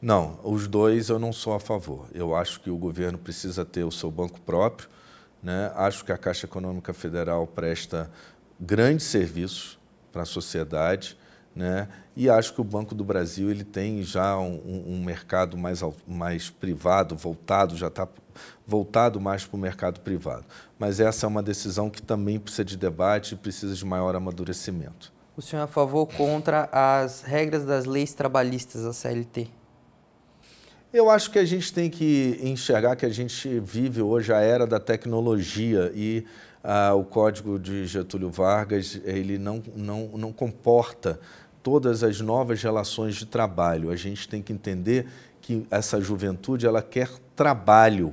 Não, 0.00 0.40
os 0.42 0.66
dois 0.66 1.08
eu 1.08 1.18
não 1.18 1.32
sou 1.32 1.54
a 1.54 1.60
favor. 1.60 2.06
Eu 2.12 2.34
acho 2.34 2.60
que 2.60 2.70
o 2.70 2.76
governo 2.76 3.16
precisa 3.16 3.64
ter 3.64 3.84
o 3.84 3.92
seu 3.92 4.10
banco 4.10 4.40
próprio. 4.40 4.88
Né? 5.40 5.72
Acho 5.76 6.04
que 6.04 6.10
a 6.10 6.18
Caixa 6.18 6.46
Econômica 6.46 6.92
Federal 6.92 7.46
presta 7.46 8.10
grandes 8.58 9.06
serviços 9.06 9.78
para 10.12 10.22
a 10.22 10.26
sociedade. 10.26 11.16
Né? 11.54 11.88
E 12.16 12.30
acho 12.30 12.54
que 12.54 12.60
o 12.60 12.64
Banco 12.64 12.94
do 12.94 13.04
Brasil 13.04 13.50
ele 13.50 13.64
tem 13.64 14.02
já 14.02 14.38
um, 14.38 14.84
um 14.86 15.04
mercado 15.04 15.56
mais, 15.56 15.82
mais 16.06 16.48
privado, 16.48 17.14
voltado, 17.14 17.76
já 17.76 17.88
está 17.88 18.08
voltado 18.66 19.20
mais 19.20 19.44
para 19.44 19.56
o 19.56 19.60
mercado 19.60 20.00
privado. 20.00 20.44
Mas 20.78 20.98
essa 20.98 21.26
é 21.26 21.28
uma 21.28 21.42
decisão 21.42 21.90
que 21.90 22.00
também 22.00 22.38
precisa 22.38 22.64
de 22.64 22.76
debate 22.76 23.34
e 23.34 23.36
precisa 23.36 23.74
de 23.74 23.84
maior 23.84 24.16
amadurecimento. 24.16 25.12
O 25.36 25.42
senhor 25.42 25.62
é 25.62 25.64
a 25.64 25.68
favor 25.68 26.00
ou 26.00 26.06
contra 26.06 26.68
as 26.72 27.22
regras 27.22 27.64
das 27.64 27.86
leis 27.86 28.12
trabalhistas 28.12 28.84
da 28.84 28.92
CLT? 28.92 29.48
Eu 30.92 31.08
acho 31.08 31.30
que 31.30 31.38
a 31.38 31.44
gente 31.44 31.72
tem 31.72 31.88
que 31.88 32.38
enxergar 32.42 32.96
que 32.96 33.06
a 33.06 33.08
gente 33.08 33.58
vive 33.60 34.02
hoje 34.02 34.30
a 34.30 34.40
era 34.40 34.66
da 34.66 34.78
tecnologia 34.78 35.90
e 35.94 36.26
ah, 36.62 36.92
o 36.94 37.02
Código 37.02 37.58
de 37.58 37.86
Getúlio 37.86 38.30
Vargas 38.30 39.00
ele 39.04 39.38
não, 39.38 39.62
não, 39.74 40.10
não 40.14 40.32
comporta 40.32 41.18
todas 41.62 42.02
as 42.02 42.20
novas 42.20 42.62
relações 42.62 43.14
de 43.14 43.26
trabalho. 43.26 43.90
A 43.90 43.96
gente 43.96 44.28
tem 44.28 44.42
que 44.42 44.52
entender 44.52 45.06
que 45.40 45.66
essa 45.70 46.00
juventude 46.00 46.66
ela 46.66 46.82
quer 46.82 47.08
trabalho, 47.34 48.12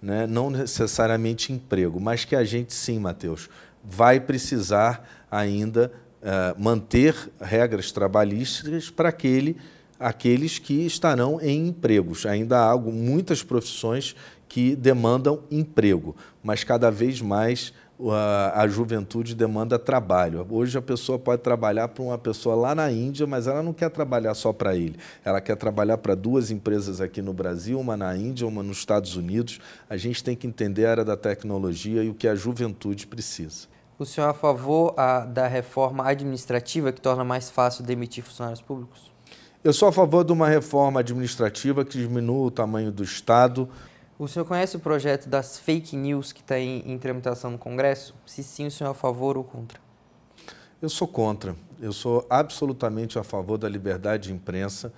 né? 0.00 0.26
não 0.26 0.50
necessariamente 0.50 1.52
emprego, 1.52 2.00
mas 2.00 2.24
que 2.24 2.34
a 2.34 2.44
gente 2.44 2.72
sim, 2.72 2.98
Mateus, 2.98 3.48
vai 3.84 4.20
precisar 4.20 5.26
ainda 5.30 5.92
uh, 6.22 6.62
manter 6.62 7.14
regras 7.40 7.92
trabalhistas 7.92 8.90
para 8.90 9.08
aquele, 9.08 9.56
aqueles 9.98 10.58
que 10.58 10.86
estarão 10.86 11.40
em 11.40 11.68
empregos. 11.68 12.26
Ainda 12.26 12.70
há 12.70 12.76
muitas 12.76 13.42
profissões 13.42 14.14
que 14.48 14.74
demandam 14.74 15.42
emprego, 15.50 16.16
mas 16.42 16.64
cada 16.64 16.90
vez 16.90 17.20
mais 17.20 17.72
a, 18.08 18.62
a, 18.62 18.68
juventude 18.68 19.34
demanda 19.34 19.78
trabalho. 19.78 20.46
Hoje 20.48 20.78
a 20.78 20.82
pessoa 20.82 21.18
pode 21.18 21.42
trabalhar 21.42 21.88
para 21.88 22.02
uma 22.02 22.16
pessoa 22.16 22.54
lá 22.54 22.74
na 22.74 22.90
Índia, 22.90 23.26
mas 23.26 23.46
ela 23.46 23.62
não 23.62 23.72
quer 23.72 23.90
trabalhar 23.90 24.34
só 24.34 24.52
para 24.52 24.74
ele. 24.74 24.96
Ela 25.24 25.40
quer 25.40 25.56
trabalhar 25.56 25.98
para 25.98 26.14
duas 26.14 26.50
empresas 26.50 27.00
aqui 27.00 27.20
no 27.20 27.32
Brasil, 27.32 27.78
uma 27.78 27.96
na 27.96 28.16
Índia, 28.16 28.46
uma 28.46 28.62
nos 28.62 28.78
Estados 28.78 29.16
Unidos. 29.16 29.60
A 29.88 29.96
gente 29.96 30.24
tem 30.24 30.34
que 30.34 30.46
entender 30.46 30.86
a 30.86 30.90
área 30.92 31.04
da 31.04 31.16
tecnologia 31.16 32.02
e 32.02 32.08
o 32.08 32.14
que 32.14 32.28
a 32.28 32.34
juventude 32.34 33.06
precisa. 33.06 33.68
O 33.98 34.06
senhor 34.06 34.28
é 34.28 34.30
a 34.30 34.34
favor 34.34 34.94
a, 34.96 35.26
da 35.26 35.46
reforma 35.46 36.08
administrativa 36.08 36.90
que 36.90 37.00
torna 37.00 37.22
mais 37.22 37.50
fácil 37.50 37.84
demitir 37.84 38.24
funcionários 38.24 38.62
públicos? 38.62 39.10
Eu 39.62 39.74
sou 39.74 39.88
a 39.88 39.92
favor 39.92 40.24
de 40.24 40.32
uma 40.32 40.48
reforma 40.48 41.00
administrativa 41.00 41.84
que 41.84 41.98
diminua 41.98 42.46
o 42.46 42.50
tamanho 42.50 42.90
do 42.90 43.04
Estado, 43.04 43.68
o 44.20 44.28
senhor 44.28 44.44
conhece 44.44 44.76
o 44.76 44.80
projeto 44.80 45.30
das 45.30 45.58
fake 45.58 45.96
news 45.96 46.30
que 46.30 46.42
está 46.42 46.58
em, 46.58 46.82
em, 46.84 46.98
tramitação 46.98 47.52
no 47.52 47.56
Congresso? 47.56 48.14
Se 48.26 48.42
sim, 48.42 48.66
o 48.66 48.70
senhor 48.70 48.90
é 48.90 48.92
a 48.92 48.94
favor 48.94 49.38
ou 49.38 49.42
contra? 49.42 49.80
Eu 50.82 50.90
sou 50.90 51.08
contra. 51.08 51.56
Eu 51.80 51.90
sou 51.90 52.26
absolutamente 52.28 53.18
a 53.18 53.24
favor 53.24 53.56
da 53.56 53.66
liberdade 53.66 54.28
de 54.28 54.34
imprensa. 54.34 54.92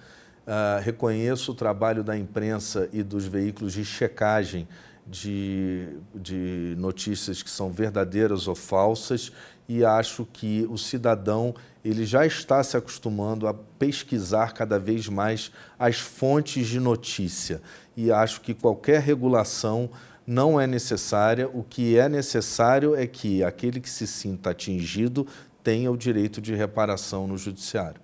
Uh, 0.45 0.83
reconheço 0.83 1.53
o 1.53 1.55
trabalho 1.55 2.03
da 2.03 2.19
imprensa 2.19 2.89
e 2.93 3.01
dos 3.01 3.25
veículos 3.25 3.75
de 3.75 3.85
checagem 3.85 4.67
de, 5.13 5.89
de 6.15 6.75
notícias 6.79 7.43
que 7.43 7.51
são 7.51 7.71
verdadeiras 7.71 8.49
ou 8.49 8.55
falsas 8.55 9.31
e 9.69 9.85
acho 9.85 10.27
que 10.33 10.67
o 10.71 10.79
cidadão 10.79 11.55
ele 11.85 12.07
já 12.07 12.25
está 12.25 12.65
se 12.65 12.79
acostumando 12.79 13.47
a 13.47 13.53
pesquisar 13.53 14.55
cada 14.55 14.79
vez 14.79 15.09
mais 15.09 15.53
as 15.79 15.99
fontes 15.99 16.67
de 16.67 16.81
notícia 16.81 17.61
e 17.95 18.11
acho 18.11 18.41
que 18.41 18.55
qualquer 18.55 19.03
regulação 19.03 19.91
não 20.27 20.59
é 20.59 20.67
necessária. 20.67 21.47
O 21.47 21.63
que 21.63 21.99
é 21.99 22.09
necessário 22.09 22.95
é 22.95 23.07
que 23.07 23.45
aquele 23.45 23.81
que 23.81 23.91
se 23.91 24.07
sinta 24.07 24.51
atingido 24.51 25.27
tenha 25.63 25.93
o 25.93 25.97
direito 25.97 26.41
de 26.41 26.55
reparação 26.55 27.27
no 27.27 27.37
judiciário. 27.37 28.01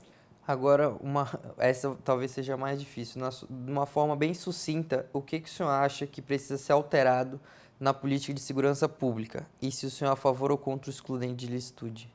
Agora, 0.48 0.94
uma, 1.02 1.28
essa 1.58 1.94
talvez 2.02 2.30
seja 2.30 2.56
mais 2.56 2.80
difícil. 2.80 3.20
de 3.50 3.70
uma 3.70 3.84
forma 3.84 4.16
bem 4.16 4.32
sucinta, 4.32 5.04
o 5.12 5.20
que, 5.20 5.40
que 5.40 5.46
o 5.46 5.52
senhor 5.52 5.68
acha 5.68 6.06
que 6.06 6.22
precisa 6.22 6.56
ser 6.56 6.72
alterado 6.72 7.38
na 7.78 7.92
política 7.92 8.32
de 8.32 8.40
segurança 8.40 8.88
pública? 8.88 9.46
E 9.60 9.70
se 9.70 9.84
o 9.84 9.90
senhor 9.90 10.08
é 10.08 10.12
a 10.14 10.16
favor 10.16 10.50
ou 10.50 10.56
contra 10.56 10.90
o 10.90 10.90
excludente 10.90 11.34
de 11.34 11.48
licitude? 11.48 12.10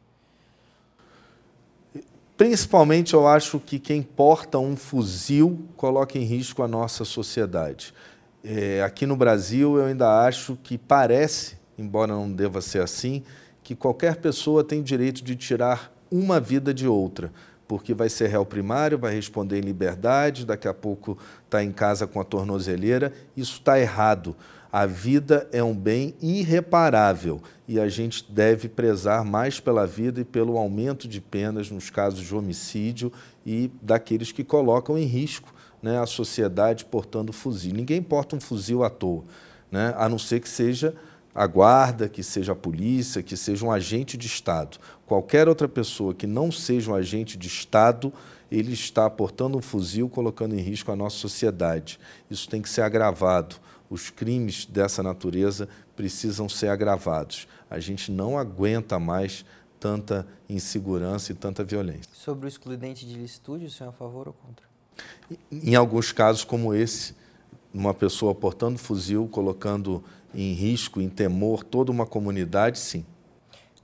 Principalmente, 2.35 3.13
eu 3.13 3.27
acho 3.27 3.59
que 3.59 3.77
quem 3.77 4.01
porta 4.01 4.57
um 4.57 4.75
fuzil 4.75 5.67
coloca 5.77 6.17
em 6.17 6.23
risco 6.23 6.63
a 6.63 6.67
nossa 6.67 7.05
sociedade. 7.05 7.93
É, 8.43 8.81
aqui 8.81 9.05
no 9.05 9.15
Brasil, 9.15 9.77
eu 9.77 9.85
ainda 9.85 10.25
acho 10.25 10.57
que 10.63 10.75
parece, 10.75 11.55
embora 11.77 12.11
não 12.11 12.31
deva 12.31 12.61
ser 12.61 12.81
assim, 12.81 13.23
que 13.61 13.75
qualquer 13.75 14.15
pessoa 14.15 14.63
tem 14.63 14.81
direito 14.81 15.23
de 15.23 15.35
tirar 15.35 15.93
uma 16.09 16.39
vida 16.39 16.73
de 16.73 16.87
outra 16.87 17.31
porque 17.67 17.93
vai 17.93 18.09
ser 18.09 18.27
réu 18.27 18.45
primário, 18.45 18.97
vai 18.97 19.13
responder 19.13 19.57
em 19.59 19.61
liberdade, 19.61 20.45
daqui 20.45 20.67
a 20.67 20.73
pouco 20.73 21.17
está 21.45 21.63
em 21.63 21.71
casa 21.71 22.05
com 22.05 22.19
a 22.19 22.23
tornozeleira. 22.23 23.11
Isso 23.35 23.53
está 23.53 23.79
errado. 23.79 24.35
A 24.71 24.87
vida 24.87 25.47
é 25.51 25.63
um 25.63 25.75
bem 25.75 26.15
irreparável 26.19 27.41
e 27.67 27.79
a 27.79 27.87
gente 27.87 28.25
deve 28.31 28.67
prezar 28.67 29.23
mais 29.23 29.59
pela 29.59 29.85
vida 29.85 30.21
e 30.21 30.25
pelo 30.25 30.57
aumento 30.57 31.07
de 31.07 31.21
penas 31.21 31.69
nos 31.69 31.91
casos 31.91 32.25
de 32.25 32.35
homicídio 32.35 33.13
e 33.45 33.71
daqueles 33.81 34.31
que 34.31 34.43
colocam 34.43 34.97
em 34.97 35.05
risco 35.05 35.53
né, 35.79 35.99
a 35.99 36.07
sociedade 36.07 36.85
portando 36.85 37.31
fuzil. 37.31 37.73
Ninguém 37.73 38.01
porta 38.01 38.35
um 38.35 38.41
fuzil 38.41 38.83
à 38.83 38.89
toa, 38.89 39.23
né, 39.71 39.93
a 39.95 40.09
não 40.09 40.17
ser 40.17 40.39
que 40.39 40.49
seja 40.49 40.95
a 41.33 41.47
guarda, 41.47 42.07
que 42.07 42.21
seja 42.21 42.51
a 42.51 42.55
polícia, 42.55 43.23
que 43.23 43.35
seja 43.35 43.65
um 43.65 43.71
agente 43.71 44.15
de 44.15 44.27
Estado. 44.27 44.77
Qualquer 45.05 45.47
outra 45.47 45.67
pessoa 45.67 46.13
que 46.13 46.27
não 46.27 46.51
seja 46.51 46.91
um 46.91 46.95
agente 46.95 47.37
de 47.37 47.47
Estado, 47.47 48.13
ele 48.51 48.73
está 48.73 49.09
portando 49.09 49.57
um 49.57 49.61
fuzil, 49.61 50.07
colocando 50.07 50.53
em 50.53 50.61
risco 50.61 50.91
a 50.91 50.95
nossa 50.95 51.17
sociedade. 51.17 51.99
Isso 52.29 52.47
tem 52.47 52.61
que 52.61 52.69
ser 52.69 52.81
agravado. 52.81 53.55
Os 53.89 54.09
crimes 54.09 54.65
dessa 54.65 55.01
natureza 55.01 55.67
precisam 55.95 56.47
ser 56.47 56.67
agravados. 56.67 57.47
A 57.69 57.79
gente 57.79 58.11
não 58.11 58.37
aguenta 58.37 58.99
mais 58.99 59.43
tanta 59.79 60.25
insegurança 60.47 61.31
e 61.31 61.35
tanta 61.35 61.63
violência. 61.63 62.09
Sobre 62.13 62.45
o 62.45 62.47
excludente 62.47 63.05
de 63.05 63.15
licitude, 63.15 63.65
o 63.65 63.71
senhor 63.71 63.89
é 63.89 63.89
a 63.89 63.93
favor 63.93 64.27
ou 64.27 64.33
contra? 64.33 64.65
Em 65.51 65.75
alguns 65.75 66.11
casos 66.11 66.43
como 66.43 66.73
esse, 66.73 67.15
uma 67.73 67.93
pessoa 67.93 68.35
portando 68.35 68.77
fuzil, 68.77 69.27
colocando 69.27 70.03
em 70.33 70.53
risco, 70.53 71.01
em 71.01 71.09
temor 71.09 71.63
toda 71.63 71.91
uma 71.91 72.05
comunidade, 72.05 72.79
sim. 72.79 73.05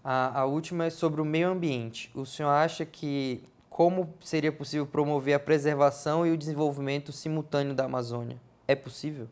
A, 0.03 0.41
a 0.41 0.45
última 0.45 0.85
é 0.85 0.89
sobre 0.89 1.21
o 1.21 1.25
meio 1.25 1.49
ambiente. 1.49 2.09
O 2.15 2.25
senhor 2.25 2.49
acha 2.49 2.85
que 2.85 3.43
como 3.69 4.13
seria 4.21 4.51
possível 4.51 4.85
promover 4.85 5.33
a 5.33 5.39
preservação 5.39 6.25
e 6.25 6.31
o 6.31 6.37
desenvolvimento 6.37 7.11
simultâneo 7.11 7.73
da 7.73 7.85
Amazônia? 7.85 8.37
É 8.67 8.75
possível? 8.75 9.27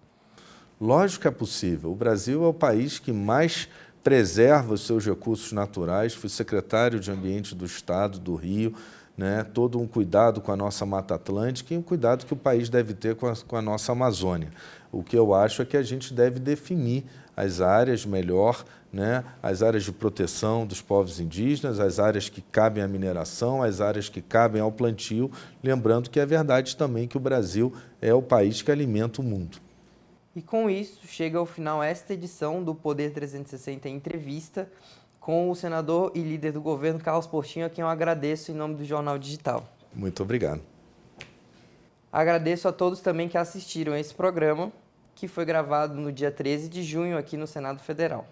Lógico 0.79 1.23
que 1.23 1.27
é 1.27 1.31
possível. 1.31 1.91
O 1.91 1.95
Brasil 1.95 2.43
é 2.43 2.47
o 2.47 2.53
país 2.53 2.99
que 2.99 3.11
mais 3.11 3.67
preserva 4.03 4.75
os 4.75 4.85
seus 4.85 5.05
recursos 5.05 5.51
naturais. 5.51 6.13
Fui 6.13 6.29
secretário 6.29 6.99
de 6.99 7.11
Ambiente 7.11 7.53
do 7.53 7.65
Estado 7.65 8.19
do 8.19 8.35
Rio 8.35 8.73
né, 9.17 9.43
todo 9.43 9.79
um 9.79 9.87
cuidado 9.87 10.39
com 10.39 10.51
a 10.51 10.55
nossa 10.55 10.85
Mata 10.85 11.15
Atlântica 11.15 11.73
e 11.73 11.77
um 11.77 11.81
cuidado 11.81 12.25
que 12.25 12.33
o 12.33 12.37
país 12.37 12.69
deve 12.69 12.93
ter 12.93 13.15
com 13.15 13.27
a, 13.27 13.35
com 13.35 13.55
a 13.55 13.61
nossa 13.61 13.91
Amazônia. 13.91 14.51
O 14.91 15.01
que 15.01 15.17
eu 15.17 15.33
acho 15.33 15.61
é 15.61 15.65
que 15.65 15.75
a 15.75 15.81
gente 15.81 16.13
deve 16.13 16.39
definir 16.39 17.03
as 17.35 17.59
áreas 17.59 18.05
melhor, 18.05 18.63
né, 18.93 19.23
as 19.41 19.63
áreas 19.63 19.83
de 19.83 19.91
proteção 19.91 20.65
dos 20.65 20.81
povos 20.81 21.19
indígenas, 21.19 21.79
as 21.79 21.99
áreas 21.99 22.29
que 22.29 22.41
cabem 22.41 22.83
à 22.83 22.87
mineração, 22.87 23.63
as 23.63 23.81
áreas 23.81 24.07
que 24.07 24.21
cabem 24.21 24.61
ao 24.61 24.71
plantio, 24.71 25.31
lembrando 25.63 26.09
que 26.09 26.19
é 26.19 26.25
verdade 26.25 26.77
também 26.77 27.07
que 27.07 27.17
o 27.17 27.19
Brasil 27.19 27.73
é 28.01 28.13
o 28.13 28.21
país 28.21 28.61
que 28.61 28.71
alimenta 28.71 29.21
o 29.21 29.23
mundo. 29.23 29.57
E 30.35 30.41
com 30.41 30.69
isso, 30.69 30.99
chega 31.07 31.39
ao 31.39 31.47
final 31.47 31.81
esta 31.81 32.13
edição 32.13 32.63
do 32.63 32.75
Poder 32.75 33.11
360 33.11 33.89
Entrevista 33.89 34.69
com 35.27 35.51
o 35.51 35.55
senador 35.57 36.13
e 36.15 36.21
líder 36.21 36.53
do 36.53 36.61
governo, 36.61 37.01
Carlos 37.01 37.27
Portinho, 37.27 37.65
a 37.65 37.69
quem 37.69 37.81
eu 37.81 37.89
agradeço 37.89 38.49
em 38.49 38.55
nome 38.55 38.75
do 38.75 38.85
Jornal 38.85 39.19
Digital. 39.19 39.67
Muito 39.93 40.23
obrigado. 40.23 40.61
Agradeço 42.09 42.65
a 42.65 42.71
todos 42.71 43.01
também 43.01 43.27
que 43.27 43.37
assistiram 43.37 43.91
a 43.91 43.99
esse 43.99 44.13
programa, 44.13 44.71
que 45.13 45.27
foi 45.27 45.43
gravado 45.43 45.95
no 45.95 46.13
dia 46.13 46.31
13 46.31 46.69
de 46.69 46.81
junho 46.81 47.17
aqui 47.17 47.35
no 47.35 47.45
Senado 47.45 47.79
Federal. 47.79 48.25